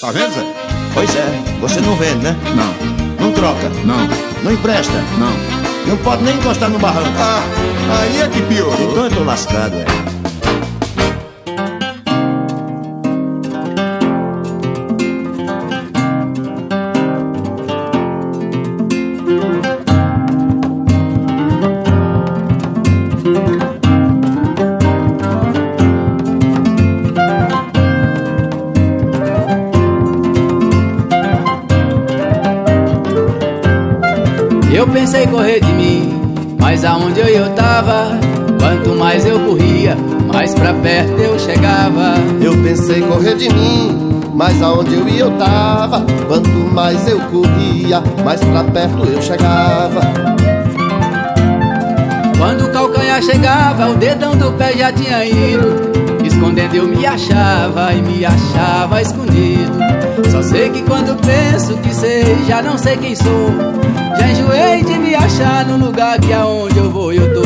Tá 0.00 0.10
vendo, 0.10 0.34
Zé? 0.34 0.44
Pois 0.94 1.14
é, 1.14 1.42
você 1.60 1.80
não 1.80 1.94
vende, 1.96 2.24
né? 2.24 2.36
Não. 2.56 3.26
Não 3.26 3.32
troca? 3.32 3.68
Não. 3.84 4.08
Não 4.42 4.52
empresta? 4.52 5.04
Não. 5.18 5.32
Não 5.86 5.96
pode 5.98 6.22
nem 6.24 6.34
encostar 6.34 6.70
no 6.70 6.78
barranco? 6.78 7.10
Ah, 7.18 7.42
aí 8.00 8.22
é 8.22 8.28
que 8.28 8.40
piorou. 8.42 8.90
Então 8.90 9.04
eu 9.04 9.10
tô 9.10 9.24
lascado, 9.24 9.74
é. 9.74 10.21
Correr 35.32 35.60
de 35.60 35.72
mim, 35.72 36.20
mas 36.60 36.84
aonde 36.84 37.18
eu, 37.18 37.26
eu 37.26 37.48
tava, 37.54 38.18
quanto 38.60 38.94
mais 38.94 39.24
eu 39.24 39.40
corria, 39.40 39.96
mais 40.30 40.54
pra 40.54 40.74
perto 40.74 41.18
eu 41.18 41.38
chegava. 41.38 42.14
Eu 42.38 42.52
pensei 42.62 43.00
correr 43.00 43.34
de 43.36 43.48
mim, 43.48 44.20
mas 44.34 44.62
aonde 44.62 44.92
eu 44.94 45.08
ia 45.08 45.20
eu 45.20 45.30
tava, 45.38 46.04
quanto 46.28 46.50
mais 46.50 47.08
eu 47.08 47.18
corria, 47.18 48.02
mais 48.22 48.44
pra 48.44 48.62
perto 48.64 49.04
eu 49.06 49.22
chegava. 49.22 50.02
Quando 52.36 52.66
o 52.66 52.70
calcanhar 52.70 53.22
chegava, 53.22 53.88
o 53.88 53.94
dedão 53.94 54.36
do 54.36 54.52
pé 54.52 54.74
já 54.74 54.92
tinha 54.92 55.24
ido. 55.24 55.92
Escondendo 56.24 56.74
eu 56.74 56.86
me 56.86 57.06
achava 57.06 57.94
e 57.94 58.02
me 58.02 58.24
achava 58.24 59.00
escondido. 59.00 59.78
Só 60.30 60.42
sei 60.42 60.68
que 60.70 60.82
quando 60.82 61.16
penso 61.24 61.76
que 61.78 61.94
sei, 61.94 62.36
já 62.46 62.60
não 62.60 62.76
sei 62.76 62.96
quem 62.96 63.14
sou. 63.14 64.01
Enjoei 64.30 64.82
de 64.84 64.98
me 64.98 65.14
achar 65.14 65.66
no 65.66 65.76
lugar 65.76 66.18
que 66.18 66.32
aonde 66.32 66.78
eu 66.78 66.90
vou 66.90 67.12
eu 67.12 67.34
tô. 67.34 67.42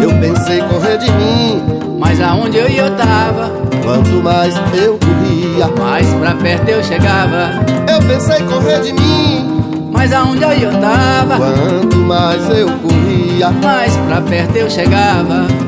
Eu 0.00 0.20
pensei 0.20 0.62
correr 0.62 0.98
de 0.98 1.10
mim, 1.12 1.62
mas 1.98 2.20
aonde 2.20 2.58
eu 2.58 2.68
ia 2.68 2.82
eu 2.82 2.96
tava. 2.96 3.50
Quanto 3.82 4.22
mais 4.22 4.54
eu 4.74 4.98
corria, 4.98 5.68
mais 5.78 6.06
pra 6.14 6.34
perto 6.34 6.68
eu 6.68 6.82
chegava. 6.82 7.50
Eu 7.90 8.00
pensei 8.06 8.42
correr 8.42 8.80
de 8.80 8.92
mim, 8.92 9.90
mas 9.90 10.12
aonde 10.12 10.42
eu 10.42 10.52
ia 10.52 10.68
eu 10.68 10.80
tava. 10.80 11.36
Quanto 11.36 11.96
mais 11.96 12.48
eu 12.50 12.68
corria, 12.78 13.50
mais 13.50 13.96
pra 13.96 14.20
perto 14.20 14.56
eu 14.56 14.70
chegava 14.70 15.67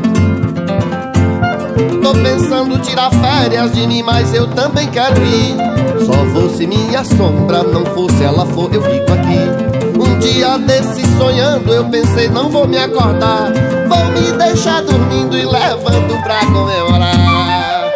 tô 2.13 2.15
pensando 2.23 2.79
tirar 2.81 3.11
férias 3.11 3.73
de 3.73 3.87
mim, 3.87 4.03
mas 4.03 4.35
eu 4.35 4.49
também 4.49 4.89
quero 4.89 5.23
ir. 5.25 5.57
Só 6.05 6.13
fosse 6.33 6.67
minha 6.67 7.05
sombra, 7.05 7.63
não 7.63 7.85
fosse 7.87 8.25
ela 8.25 8.45
for, 8.47 8.73
eu 8.75 8.83
fico 8.83 9.13
aqui. 9.13 9.39
Um 9.97 10.19
dia 10.19 10.59
desse 10.59 11.03
sonhando, 11.17 11.73
eu 11.73 11.85
pensei, 11.85 12.29
não 12.29 12.51
vou 12.51 12.67
me 12.67 12.79
acordar. 12.79 13.53
Vou 13.89 14.05
me 14.07 14.33
deixar 14.33 14.83
dormindo 14.83 15.37
e 15.37 15.45
levando 15.45 16.23
pra 16.23 16.41
comemorar. 16.47 17.91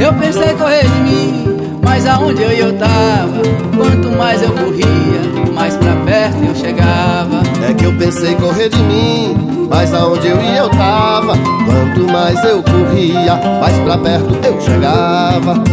Eu 0.00 0.12
pensei 0.14 0.54
correr 0.54 0.82
de 0.82 1.00
mim, 1.02 1.78
mas 1.82 2.06
aonde 2.06 2.42
eu, 2.42 2.50
eu 2.50 2.78
tava? 2.78 3.42
Quanto 3.76 4.10
mais 4.16 4.42
eu 4.42 4.50
corria 4.50 5.25
mais 5.56 5.74
pra 5.76 5.96
perto 6.04 6.44
eu 6.44 6.54
chegava. 6.54 7.42
É 7.68 7.74
que 7.74 7.84
eu 7.84 7.92
pensei 7.94 8.34
correr 8.36 8.68
de 8.68 8.78
mim, 8.82 9.66
mas 9.68 9.92
aonde 9.94 10.28
eu 10.28 10.40
ia 10.40 10.58
eu 10.58 10.68
tava. 10.68 11.32
Quanto 11.64 12.12
mais 12.12 12.44
eu 12.44 12.62
corria, 12.62 13.34
mais 13.60 13.76
pra 13.78 13.98
perto 13.98 14.38
eu 14.46 14.60
chegava. 14.60 15.64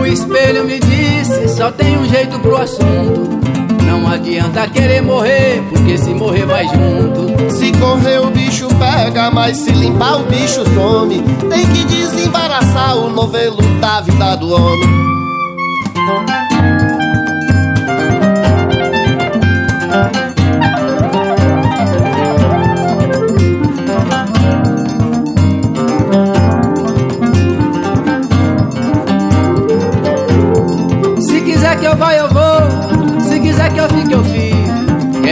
O 0.00 0.06
espelho 0.06 0.64
me 0.64 0.80
disse, 0.80 1.48
só 1.50 1.70
tem 1.70 1.98
um 1.98 2.08
jeito 2.08 2.38
pro 2.40 2.56
assunto. 2.56 3.36
Não 3.84 4.08
adianta 4.08 4.66
querer 4.68 5.02
morrer, 5.02 5.62
porque 5.68 5.98
se 5.98 6.10
morrer 6.10 6.46
vai 6.46 6.66
junto. 6.66 7.52
Se 7.52 7.72
correr 7.72 8.20
o 8.20 8.30
bicho 8.30 8.68
pega, 8.78 9.30
mas 9.30 9.58
se 9.58 9.70
limpar 9.70 10.20
o 10.20 10.24
bicho 10.24 10.64
some. 10.74 11.22
Tem 11.48 11.66
que 11.66 11.84
desembaraçar 11.84 12.96
o 12.96 13.10
novelo 13.10 13.62
da 13.80 14.00
vida 14.00 14.36
do 14.36 14.50
homem. 14.50 15.16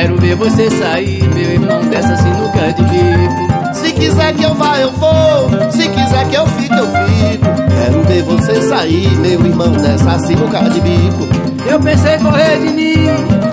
Quero 0.05 0.19
ver 0.19 0.35
você 0.37 0.71
sair, 0.71 1.27
meu 1.35 1.53
irmão, 1.53 1.81
dessa 1.87 2.14
sinuca 2.19 2.71
de 2.75 2.83
bico. 2.83 3.75
Se 3.75 3.90
quiser 3.90 4.35
que 4.35 4.43
eu 4.43 4.55
vá, 4.55 4.79
eu 4.79 4.93
vou. 4.93 5.49
Se 5.71 5.88
quiser 5.88 6.29
que 6.29 6.37
eu 6.37 6.47
fique, 6.47 6.77
eu 6.77 6.87
fico. 6.87 7.47
Quero 7.75 8.03
ver 8.03 8.23
você 8.23 8.61
sair, 8.69 9.11
meu 9.17 9.40
irmão, 9.47 9.73
dessa 9.73 10.19
sinuca 10.19 10.61
de 10.69 10.83
bico. 10.83 11.27
Eu 11.67 11.81
pensei 11.81 12.19
correr 12.19 12.59
de 12.59 12.71
mim, 12.75 13.07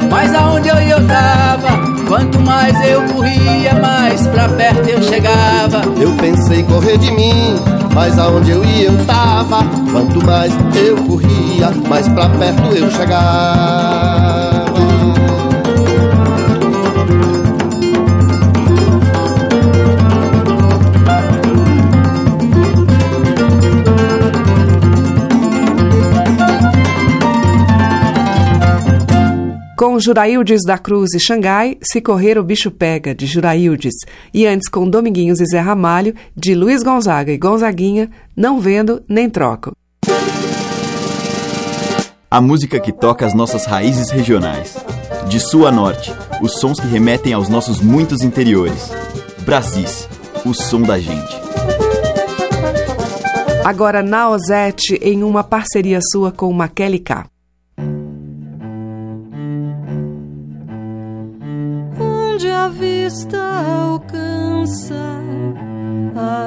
mas 0.09 0.35
aonde 0.35 0.67
eu 0.67 0.75
ia 0.81 0.95
eu 0.95 1.07
tava. 1.07 1.69
Quanto 2.05 2.37
mais 2.41 2.75
eu 2.85 3.01
corria, 3.03 3.73
mais 3.75 4.27
pra 4.27 4.49
perto 4.49 4.89
eu 4.89 5.01
chegava. 5.03 5.83
Eu 6.01 6.11
pensei 6.17 6.63
correr 6.63 6.97
de 6.97 7.11
mim, 7.11 7.55
mas 7.95 8.19
aonde 8.19 8.51
eu 8.51 8.65
ia 8.65 8.87
eu 8.87 9.05
tava. 9.05 9.63
Quanto 9.89 10.25
mais 10.25 10.51
eu 10.75 10.97
corria, 10.97 11.71
mais 11.87 12.09
pra 12.09 12.27
perto 12.27 12.75
eu 12.75 12.91
chegava. 12.91 14.51
Juraildes 30.01 30.61
da 30.65 30.77
Cruz 30.77 31.13
e 31.13 31.19
Xangai, 31.19 31.77
Se 31.81 32.01
Correr 32.01 32.37
o 32.37 32.43
Bicho 32.43 32.71
Pega, 32.71 33.13
de 33.13 33.25
Juraildes. 33.25 33.93
E 34.33 34.47
antes 34.47 34.67
com 34.67 34.89
Dominguinhos 34.89 35.39
e 35.39 35.45
Zé 35.45 35.59
Ramalho, 35.59 36.15
de 36.35 36.55
Luiz 36.55 36.81
Gonzaga 36.81 37.31
e 37.31 37.37
Gonzaguinha, 37.37 38.09
Não 38.35 38.59
Vendo 38.59 39.03
Nem 39.07 39.29
Troco. 39.29 39.71
A 42.29 42.41
música 42.41 42.79
que 42.79 42.91
toca 42.91 43.25
as 43.25 43.33
nossas 43.33 43.65
raízes 43.65 44.09
regionais. 44.09 44.75
De 45.27 45.39
sul 45.39 45.67
a 45.67 45.71
norte, 45.71 46.11
os 46.41 46.59
sons 46.59 46.79
que 46.79 46.87
remetem 46.87 47.33
aos 47.33 47.47
nossos 47.47 47.79
muitos 47.79 48.21
interiores. 48.21 48.89
Brasis, 49.45 50.07
o 50.45 50.53
som 50.53 50.81
da 50.81 50.97
gente. 50.97 51.35
Agora 53.63 54.01
na 54.01 54.29
Ozete, 54.29 54.95
em 55.01 55.23
uma 55.23 55.43
parceria 55.43 55.99
sua 56.01 56.31
com 56.31 56.51
Maquele 56.51 56.99
K. 56.99 57.25
onde 62.41 62.49
a 62.49 62.67
vista 62.69 63.37
alcança, 63.37 64.95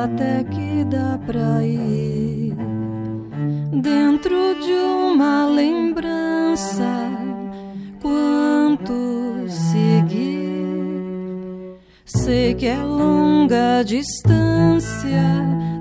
até 0.02 0.42
que 0.42 0.84
dá 0.84 1.20
pra 1.24 1.62
ir 1.62 2.56
dentro 3.80 4.56
de 4.60 4.72
uma 4.72 5.46
lembrança. 5.46 6.82
Quanto 8.02 9.46
seguir, 9.48 10.58
sei 12.04 12.54
que 12.54 12.66
é 12.66 12.82
longa 12.82 13.84
distância, 13.84 15.22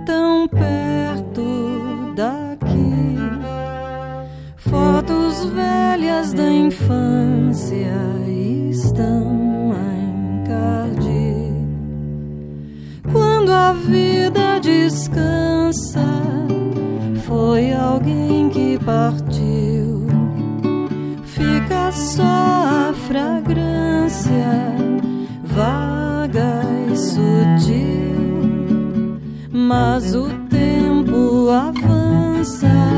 tão 0.05 0.47
perto 0.47 2.13
daqui. 2.15 3.17
Fotos 4.57 5.45
velhas 5.45 6.33
da 6.33 6.51
infância 6.51 7.93
estão 8.69 9.73
Quando 13.43 13.55
a 13.55 13.73
vida 13.73 14.57
descansa, 14.61 15.99
foi 17.25 17.73
alguém 17.73 18.47
que 18.47 18.79
partiu. 18.79 20.07
Fica 21.25 21.91
só 21.91 22.23
a 22.23 22.93
fragrância, 23.05 24.47
vaga 25.43 26.63
e 26.89 26.95
sutil. 26.95 28.13
Mas 29.51 30.15
o 30.15 30.29
tempo 30.47 31.49
avança 31.49 32.92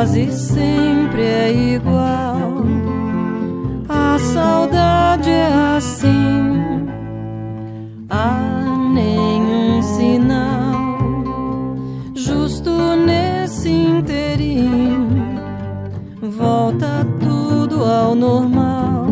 quase 0.00 0.32
sempre 0.32 1.22
é 1.22 1.52
igual. 1.74 2.64
A 3.86 4.18
saudade 4.18 5.28
é 5.28 5.76
assim, 5.76 6.88
há 8.08 8.78
nenhum 8.94 9.82
sinal. 9.82 10.80
Justo 12.14 12.70
nesse 12.96 13.68
inteirinho, 13.68 15.22
volta 16.22 17.06
tudo 17.20 17.84
ao 17.84 18.14
normal. 18.14 19.06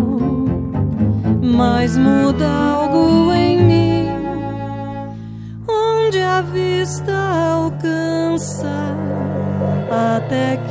Mas 1.43 1.99
muda 1.99 2.49
algo 2.49 3.31
em 3.35 3.63
mim, 3.63 4.09
onde 5.69 6.19
a 6.19 6.41
vista 6.41 7.13
alcança, 7.53 8.97
até 9.91 10.57
que 10.57 10.68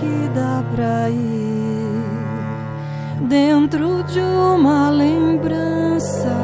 dentro 3.28 4.03
de 4.03 4.19
uma 4.19 4.89
lembrança. 4.89 6.36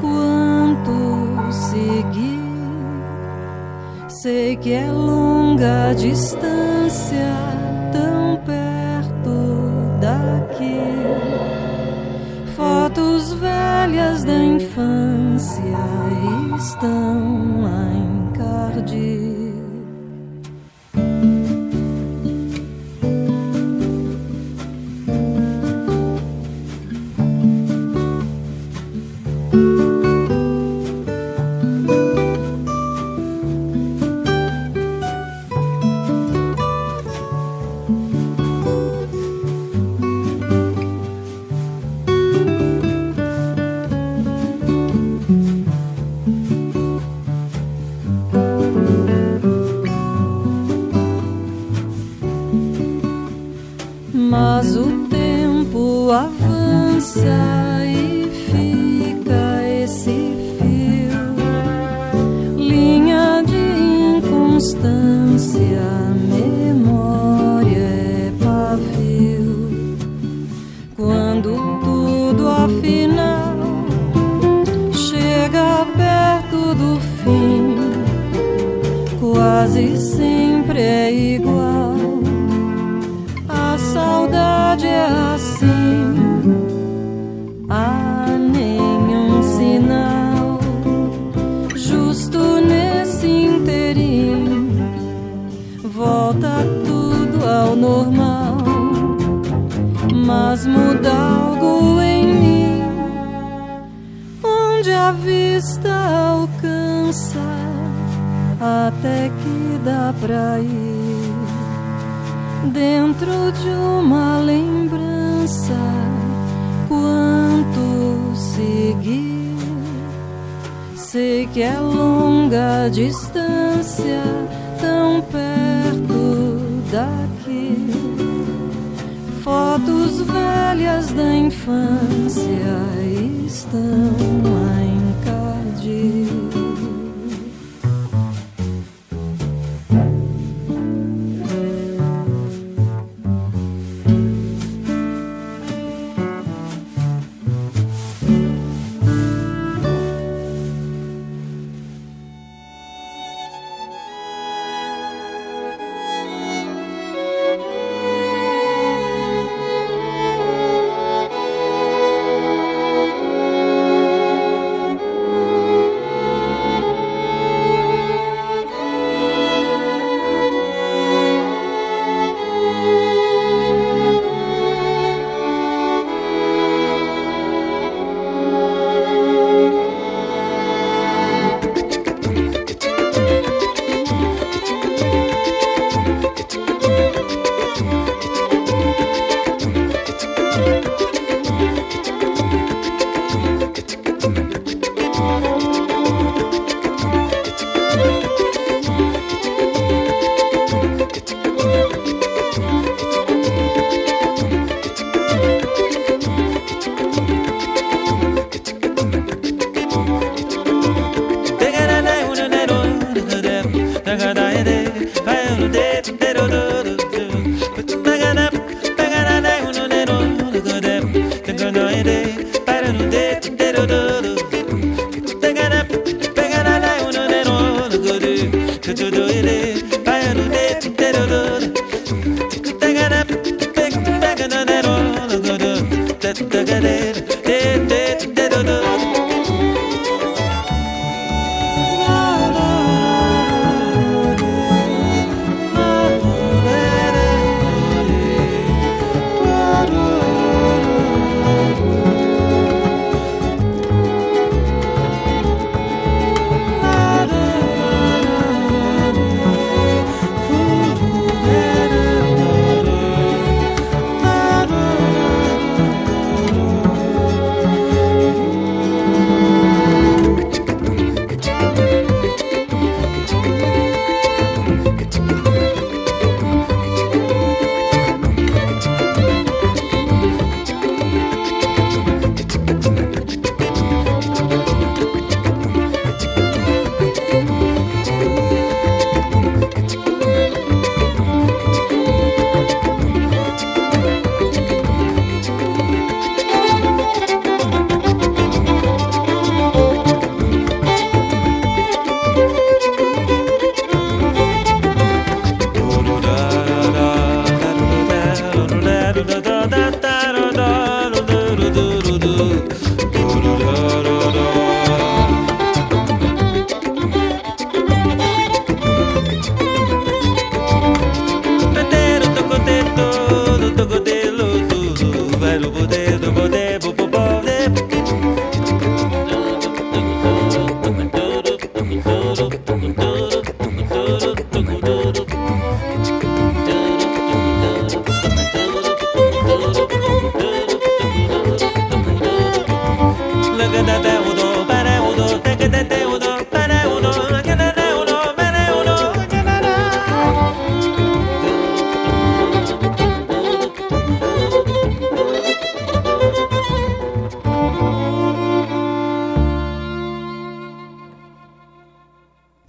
Quanto 0.00 1.52
seguir, 1.52 2.40
sei 4.08 4.56
que 4.56 4.72
é 4.72 4.90
longa 4.90 5.90
a 5.90 5.94
distância, 5.94 7.32
tão 7.92 8.36
perto 8.44 10.00
daqui. 10.00 10.80
Fotos 12.56 13.34
velhas 13.34 14.24
da 14.24 14.38
infância 14.38 15.62
estão 16.56 17.43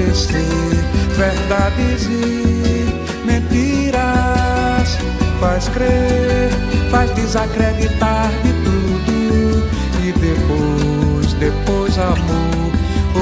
Acontecer 0.00 0.80
verdades 1.16 2.06
e 2.06 2.86
mentiras. 3.24 4.98
Faz 5.38 5.68
crer, 5.68 6.50
faz 6.90 7.14
desacreditar 7.14 8.30
de 8.42 8.52
tudo. 8.64 9.68
E 10.02 10.12
depois, 10.12 11.32
depois 11.34 11.98
amor. 11.98 12.72
Oh, 13.14 13.20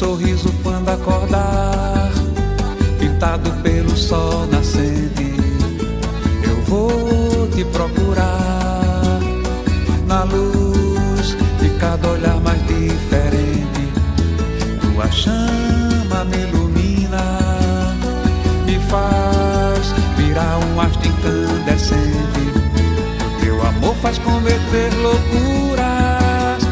Sorriso 0.02 0.52
quando 0.64 0.90
acordar, 0.90 2.12
pintado 2.98 3.52
pelo 3.62 3.96
sol 3.96 4.48
nascente. 4.48 5.32
Eu 6.44 6.60
vou 6.64 7.48
te 7.50 7.64
procurar 7.66 9.20
na 10.08 10.24
luz 10.24 11.38
de 11.60 11.70
cada 11.80 12.08
olhar 12.08 12.42
mais 12.42 12.60
diferente. 12.66 13.84
Tua 14.82 15.08
chama 15.12 16.26
me 16.26 16.48
ilumina, 16.48 17.22
me 18.66 18.80
faz 18.90 19.94
virar 20.18 20.58
um 20.66 20.82
astro 20.82 21.10
incandescente. 21.10 22.42
O 23.24 23.40
teu 23.40 23.62
amor 23.68 23.96
faz 24.02 24.18
converter 24.18 24.92
loucuras, 24.96 26.64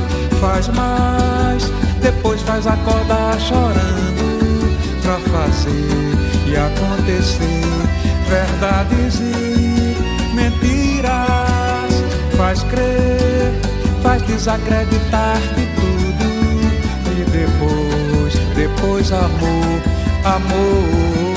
faz 0.41 0.67
depois 0.67 1.08
faz 2.59 2.67
acordar 2.67 3.39
chorando 3.39 4.77
pra 5.01 5.17
fazer 5.31 6.13
e 6.45 6.57
acontecer 6.57 7.61
verdades 8.27 9.19
e 9.21 10.35
mentiras. 10.35 11.09
Faz 12.35 12.63
crer, 12.63 13.53
faz 14.03 14.21
desacreditar 14.23 15.39
de 15.55 15.65
tudo 15.75 16.25
e 17.17 17.23
depois, 17.31 18.33
depois 18.55 19.11
amor, 19.11 19.81
amor. 20.25 21.28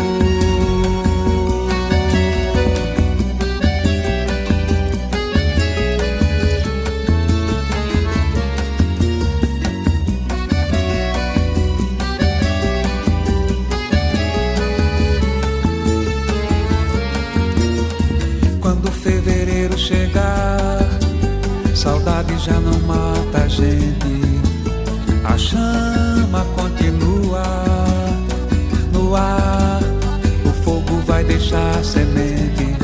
Chama 25.52 26.44
continua 26.56 27.42
no 28.92 29.14
ar, 29.14 29.80
o 30.46 30.64
fogo 30.64 31.02
vai 31.06 31.22
deixar 31.24 31.84
semente. 31.84 32.74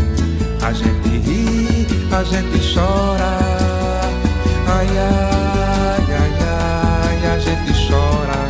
A 0.62 0.72
gente 0.72 1.08
ri, 1.08 1.86
a 2.12 2.22
gente 2.24 2.74
chora. 2.74 3.38
Ai, 4.66 4.86
ai, 4.86 6.04
ai, 6.10 6.34
ai, 6.44 7.34
a 7.34 7.38
gente 7.38 7.72
chora. 7.88 8.40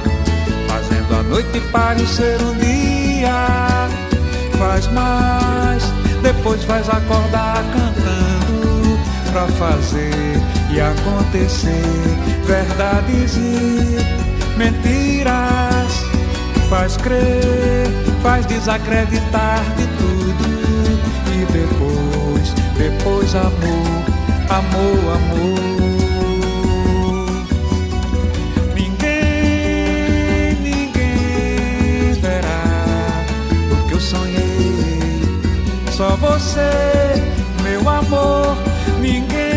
Fazendo 0.69 1.21
a 1.21 1.23
noite 1.23 1.61
parecer 1.71 2.39
um 2.43 2.55
dia. 2.59 3.89
Faz 4.59 4.89
mais, 4.89 5.85
depois 6.23 6.65
faz 6.65 6.89
acordar 6.89 7.63
cantando 7.73 8.99
pra 9.31 9.47
fazer 9.47 10.58
e 10.71 10.81
acontecer 10.81 11.83
verdades 12.45 13.37
e 13.37 13.99
mentiras. 14.57 16.05
Faz 16.69 16.97
crer, 16.99 17.89
faz 18.23 18.45
desacreditar 18.47 19.63
de 19.77 19.87
tudo 19.97 20.45
e 21.33 21.47
depois, 21.53 22.53
depois 22.77 23.35
amor, 23.35 24.05
amor, 24.51 25.17
amor. 25.17 25.59
Ninguém, 28.75 30.55
ninguém 30.61 32.13
verá 32.21 33.25
o 33.73 33.89
que 33.89 33.95
eu 33.95 34.01
sonhei. 34.01 35.23
Só 35.91 36.17
você, 36.17 37.23
meu 37.63 37.89
amor, 37.89 38.59
ninguém 39.01 39.48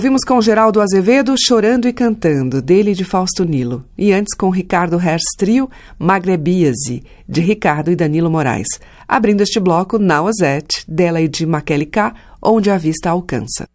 Ouvimos 0.00 0.24
com 0.24 0.40
Geraldo 0.40 0.80
Azevedo 0.80 1.34
Chorando 1.38 1.86
e 1.86 1.92
Cantando, 1.92 2.62
dele 2.62 2.94
de 2.94 3.04
Fausto 3.04 3.44
Nilo. 3.44 3.84
E 3.98 4.14
antes 4.14 4.34
com 4.34 4.48
Ricardo 4.48 4.98
Herz 4.98 5.20
Trio, 5.36 5.68
Magrebíase, 5.98 7.02
de 7.28 7.42
Ricardo 7.42 7.90
e 7.90 7.96
Danilo 7.96 8.30
Moraes. 8.30 8.66
Abrindo 9.06 9.42
este 9.42 9.60
bloco, 9.60 9.98
Nauazete, 9.98 10.86
dela 10.88 11.20
e 11.20 11.28
de 11.28 11.44
Makeli 11.44 11.84
K, 11.84 12.14
Onde 12.42 12.70
a 12.70 12.78
Vista 12.78 13.10
Alcança. 13.10 13.68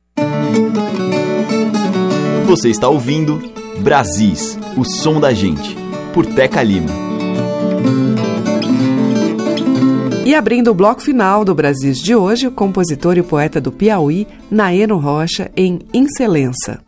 Você 2.47 2.69
está 2.69 2.89
ouvindo 2.89 3.39
Brasis, 3.84 4.57
o 4.76 4.84
som 4.84 5.19
da 5.19 5.32
gente, 5.32 5.78
por 6.11 6.26
Teca 6.26 6.63
Lima. 6.63 7.05
E 10.26 10.34
abrindo 10.34 10.71
o 10.71 10.73
bloco 10.73 11.03
final 11.03 11.45
do 11.45 11.53
Brasis 11.53 11.99
de 11.99 12.15
hoje, 12.15 12.47
o 12.47 12.51
compositor 12.51 13.15
e 13.15 13.21
poeta 13.21 13.61
do 13.61 13.71
Piauí, 13.71 14.28
Naeno 14.49 14.97
Rocha, 14.97 15.51
em 15.55 15.82
Incelença. 15.93 16.84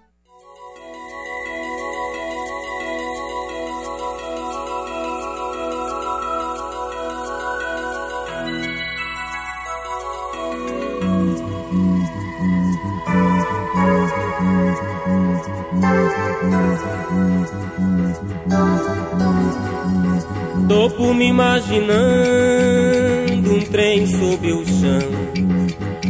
Tô 20.67 20.89
por 20.89 21.13
me 21.13 21.27
imaginando 21.27 23.16
um 23.45 23.61
trem 23.61 24.05
sob 24.07 24.51
o 24.51 24.65
chão, 24.65 25.09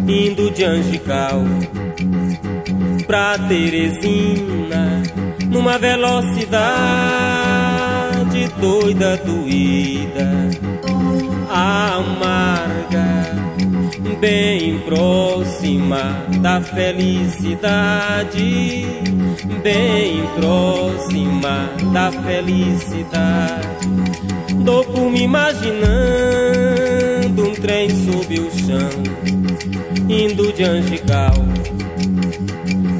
indo 0.08 0.52
de 0.52 0.64
Angical 0.64 1.44
pra 3.06 3.38
Teresina, 3.38 5.02
numa 5.48 5.78
velocidade 5.78 7.08
doida, 8.60 9.18
doída, 9.18 10.50
amarga, 11.50 13.36
bem 14.20 14.80
próxima 14.80 16.26
da 16.42 16.62
felicidade, 16.62 18.38
bem 19.64 20.24
próxima 20.36 21.70
da 21.94 22.12
felicidade. 22.12 23.68
Tô 24.66 24.84
por 24.84 25.10
me 25.10 25.22
imaginando 25.24 26.27
trem 27.62 27.90
sob 27.90 28.40
o 28.40 28.52
chão, 28.52 28.90
indo 30.10 30.54
de 30.54 30.64
Angical 30.64 31.34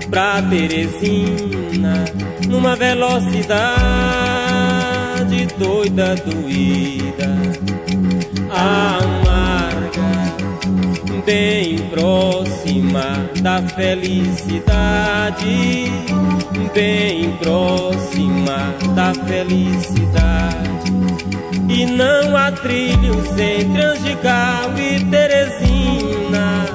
pra 0.10 0.42
Teresina, 0.42 2.06
numa 2.48 2.76
velocidade 2.76 3.88
doida, 5.58 6.16
doída, 6.16 7.36
amarga, 8.50 10.12
bem 11.26 11.78
próxima 11.90 13.30
da 13.42 13.62
felicidade, 13.62 15.46
bem 16.74 17.32
próxima 17.38 18.74
da 18.96 19.14
felicidade. 19.26 20.97
E 21.70 21.86
não 21.86 22.36
há 22.36 22.52
trilhos 22.52 23.38
entre 23.38 23.82
Angical 23.82 24.78
e 24.78 25.04
Teresina. 25.04 26.66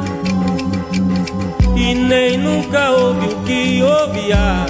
E 1.76 1.94
nem 1.94 2.38
nunca 2.38 2.90
houve 2.90 3.26
o 3.26 3.42
que 3.44 3.82
ouvia 3.82 4.66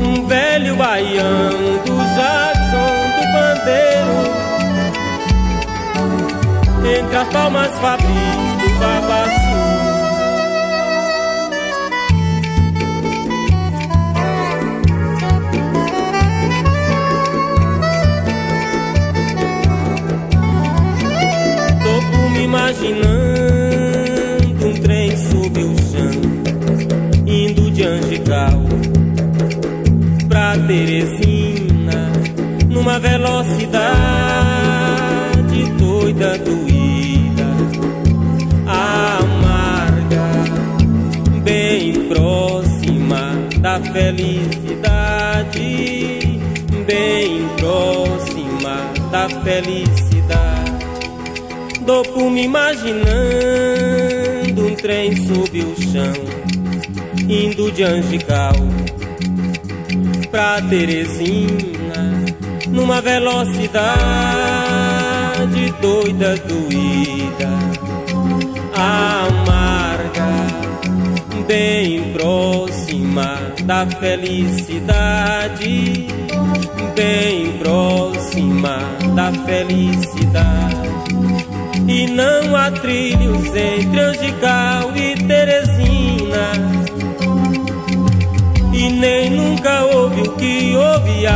Um 0.00 0.26
velho 0.26 0.76
baião 0.76 1.50
do 1.84 1.96
Jackson 2.14 2.92
do 3.16 3.24
Bandeiro 3.34 4.18
Entre 6.98 7.16
as 7.16 7.28
palmas 7.28 7.70
fabris 7.78 8.08
do 8.08 8.68
Babaçu 8.78 9.45
imaginando 22.56 23.36
um 24.66 24.72
trem 24.80 25.14
sob 25.16 25.62
o 25.62 25.76
chão, 25.76 26.22
indo 27.26 27.70
de 27.70 27.82
Angical 27.84 28.62
pra 30.26 30.56
Teresina, 30.66 32.12
numa 32.68 32.98
velocidade 32.98 33.76
doida, 35.78 36.38
doída, 36.38 37.46
amarga, 38.66 40.26
bem 41.44 42.08
próxima 42.08 43.32
da 43.60 43.78
felicidade, 43.80 45.60
bem 46.86 47.46
próxima 47.58 48.92
da 49.10 49.28
felicidade. 49.28 50.05
Dou 51.86 52.02
por 52.02 52.28
me 52.30 52.42
imaginando 52.42 53.06
um 54.66 54.74
trem 54.74 55.14
sob 55.24 55.62
o 55.62 55.74
chão, 55.80 56.12
indo 57.28 57.70
de 57.70 57.84
Angical 57.84 58.54
pra 60.28 60.60
Teresina, 60.62 62.24
numa 62.68 63.00
velocidade 63.00 63.76
doida, 65.80 66.34
doída, 66.38 67.48
amarga, 68.74 70.26
bem 71.46 72.12
próxima 72.12 73.38
da 73.64 73.86
felicidade, 73.86 74.98
bem 76.96 77.52
próxima 77.58 78.80
da 79.14 79.32
felicidade. 79.46 80.75
E 81.96 82.06
não 82.08 82.54
há 82.54 82.70
trilhos 82.70 83.46
entre 83.56 83.98
Angical 83.98 84.94
e 84.94 85.14
Teresina. 85.14 86.52
E 88.70 88.90
nem 88.90 89.30
nunca 89.30 89.82
houve 89.84 90.20
o 90.20 90.32
que 90.32 90.76
ouvia 90.76 91.32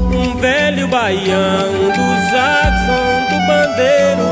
Um 0.00 0.34
velho 0.38 0.88
baião 0.88 1.72
do 1.92 2.30
Jackson 2.30 3.26
do 3.28 3.36
Bandeiro 3.46 4.30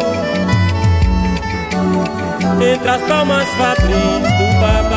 Entre 2.72 2.88
as 2.88 3.02
palmas 3.02 3.48
fabris 3.50 4.22
do 4.22 4.46
Babaçu 4.62 4.91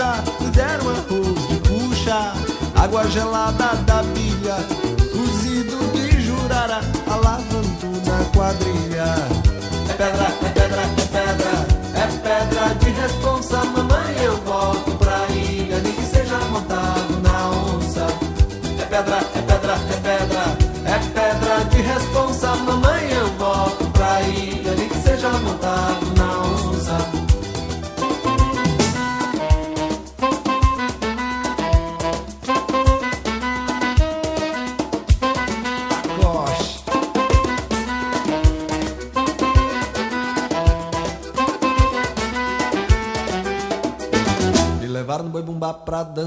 pachá. 0.00 0.22
Me 0.40 0.50
deram 0.50 0.88
arroz 0.88 1.48
de 1.48 1.56
puxa, 1.68 2.32
água 2.74 3.06
gelada 3.08 3.76
da 3.84 4.02
pilha, 4.14 4.56
cozido 5.12 5.76
de 5.92 6.20
jurara, 6.22 6.80
alavanto 7.08 7.86
na 8.06 8.24
quadrilha. 8.34 9.14
É 9.88 9.92
pedra, 9.92 10.26
é 10.42 10.48
pedra, 10.48 10.82
é 10.82 11.06
pedra, 11.12 11.66
é 11.94 12.06
pedra 12.18 12.74
de 12.80 12.90
responsa. 12.90 13.58
Mamãe, 13.64 14.24
eu 14.24 14.36
volto 14.38 14.92
pra 14.92 15.26
ilha, 15.28 15.78
nem 15.80 15.92
que 15.92 16.04
seja 16.04 16.38
montado 16.50 17.20
na 17.22 17.50
onça. 17.50 18.06
É 18.80 18.84
pedra, 18.84 19.18
é 19.18 19.20
pedra, 19.20 19.26
é 19.34 19.39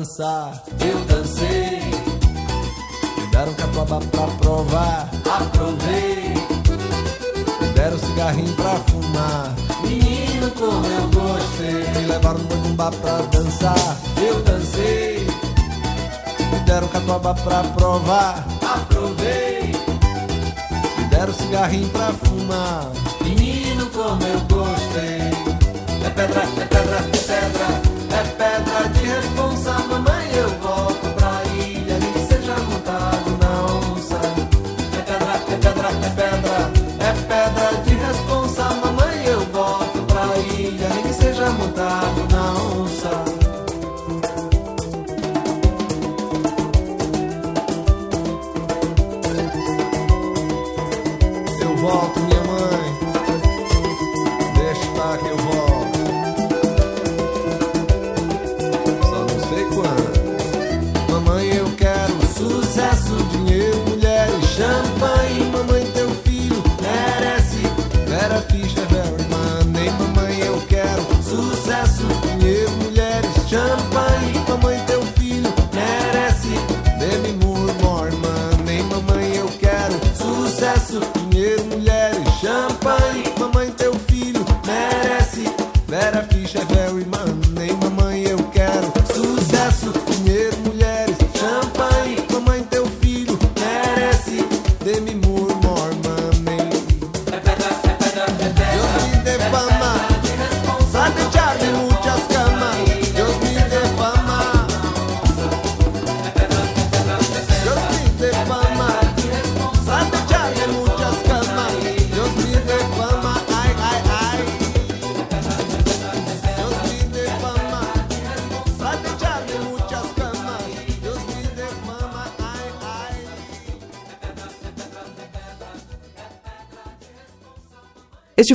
dançar. 0.04 0.62
Eu 0.82 1.00
dancei. 1.06 1.80
Me 3.18 3.28
deram 3.32 3.54
catuaba 3.54 4.00
pra 4.00 4.28
provar. 4.38 5.10
Aprovei. 5.26 6.34
Me 7.62 7.68
deram 7.74 7.98
cigarrinho 7.98 8.54
pra 8.54 8.76
fumar. 8.80 9.56
Menino, 9.82 10.52
como 10.52 10.86
eu 10.86 11.08
gostei. 11.10 12.02
Me 12.02 12.08
levaram 12.08 12.40
no 12.40 12.46
boi 12.46 12.58
bumbá 12.58 12.92
pra 12.92 13.18
dançar. 13.32 13.98
Eu 14.18 14.42
dancei. 14.44 15.26
Me 16.52 16.60
deram 16.66 16.88
catuaba 16.90 17.34
pra 17.34 17.64
provar. 17.64 18.46
Aprovei. 18.62 19.72
Me 20.98 21.04
deram 21.06 21.34
cigarrinho 21.34 21.88
pra 21.90 22.12
fumar. 22.12 22.92
Menino, 23.22 23.86
como 23.88 24.22
eu 24.22 24.40
gostei. 24.42 25.32
É 26.06 26.10
pedra, 26.10 26.42
é 26.42 26.66
pedra. 26.66 26.98
É 26.98 27.18
pedra 27.18 27.83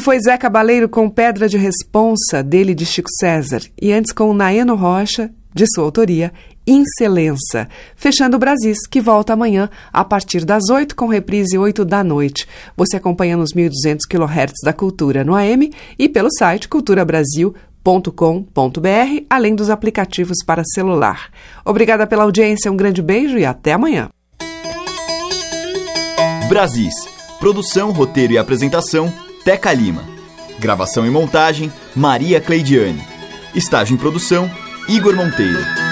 foi 0.09 0.19
Zé 0.21 0.39
Cabaleiro 0.39 0.89
com 0.89 1.11
Pedra 1.11 1.47
de 1.47 1.59
Responsa, 1.59 2.43
dele 2.43 2.75
de 2.75 2.87
Chico 2.87 3.11
César, 3.21 3.61
e 3.79 3.93
antes 3.93 4.11
com 4.11 4.33
Naeno 4.33 4.75
Rocha, 4.75 5.31
de 5.53 5.67
sua 5.67 5.85
autoria, 5.85 6.33
Incelença, 6.67 7.69
fechando 7.95 8.37
o 8.37 8.39
Brasis, 8.39 8.87
que 8.91 9.03
volta 9.03 9.35
amanhã 9.35 9.69
a 9.93 10.03
partir 10.03 10.47
das 10.47 10.71
8 10.71 10.97
com 10.97 11.09
reprise 11.09 11.59
8 11.59 11.85
da 11.85 12.03
noite. 12.03 12.49
Você 12.75 12.97
acompanha 12.97 13.37
nos 13.37 13.53
1.200 13.53 13.99
kHz 14.09 14.55
da 14.65 14.73
Cultura 14.73 15.23
no 15.25 15.35
AM 15.35 15.71
e 15.99 16.09
pelo 16.09 16.31
site 16.39 16.71
culturabrasil.com.br, 16.71 19.27
além 19.29 19.55
dos 19.55 19.69
aplicativos 19.69 20.39
para 20.43 20.65
celular. 20.65 21.29
Obrigada 21.67 22.07
pela 22.07 22.23
audiência, 22.23 22.73
um 22.73 22.77
grande 22.79 23.03
beijo 23.03 23.37
e 23.37 23.45
até 23.45 23.75
amanhã. 23.75 24.09
Brasis. 26.49 26.95
Produção, 27.39 27.93
roteiro 27.93 28.33
e 28.33 28.39
apresentação, 28.39 29.13
Teca 29.45 29.73
Lima. 29.73 30.05
Gravação 30.59 31.07
e 31.07 31.11
montagem, 31.11 31.73
Maria 31.95 32.41
Cleidiane. 32.41 33.03
Estágio 33.55 33.95
em 33.95 33.99
produção, 33.99 34.51
Igor 34.89 35.15
Monteiro. 35.15 35.88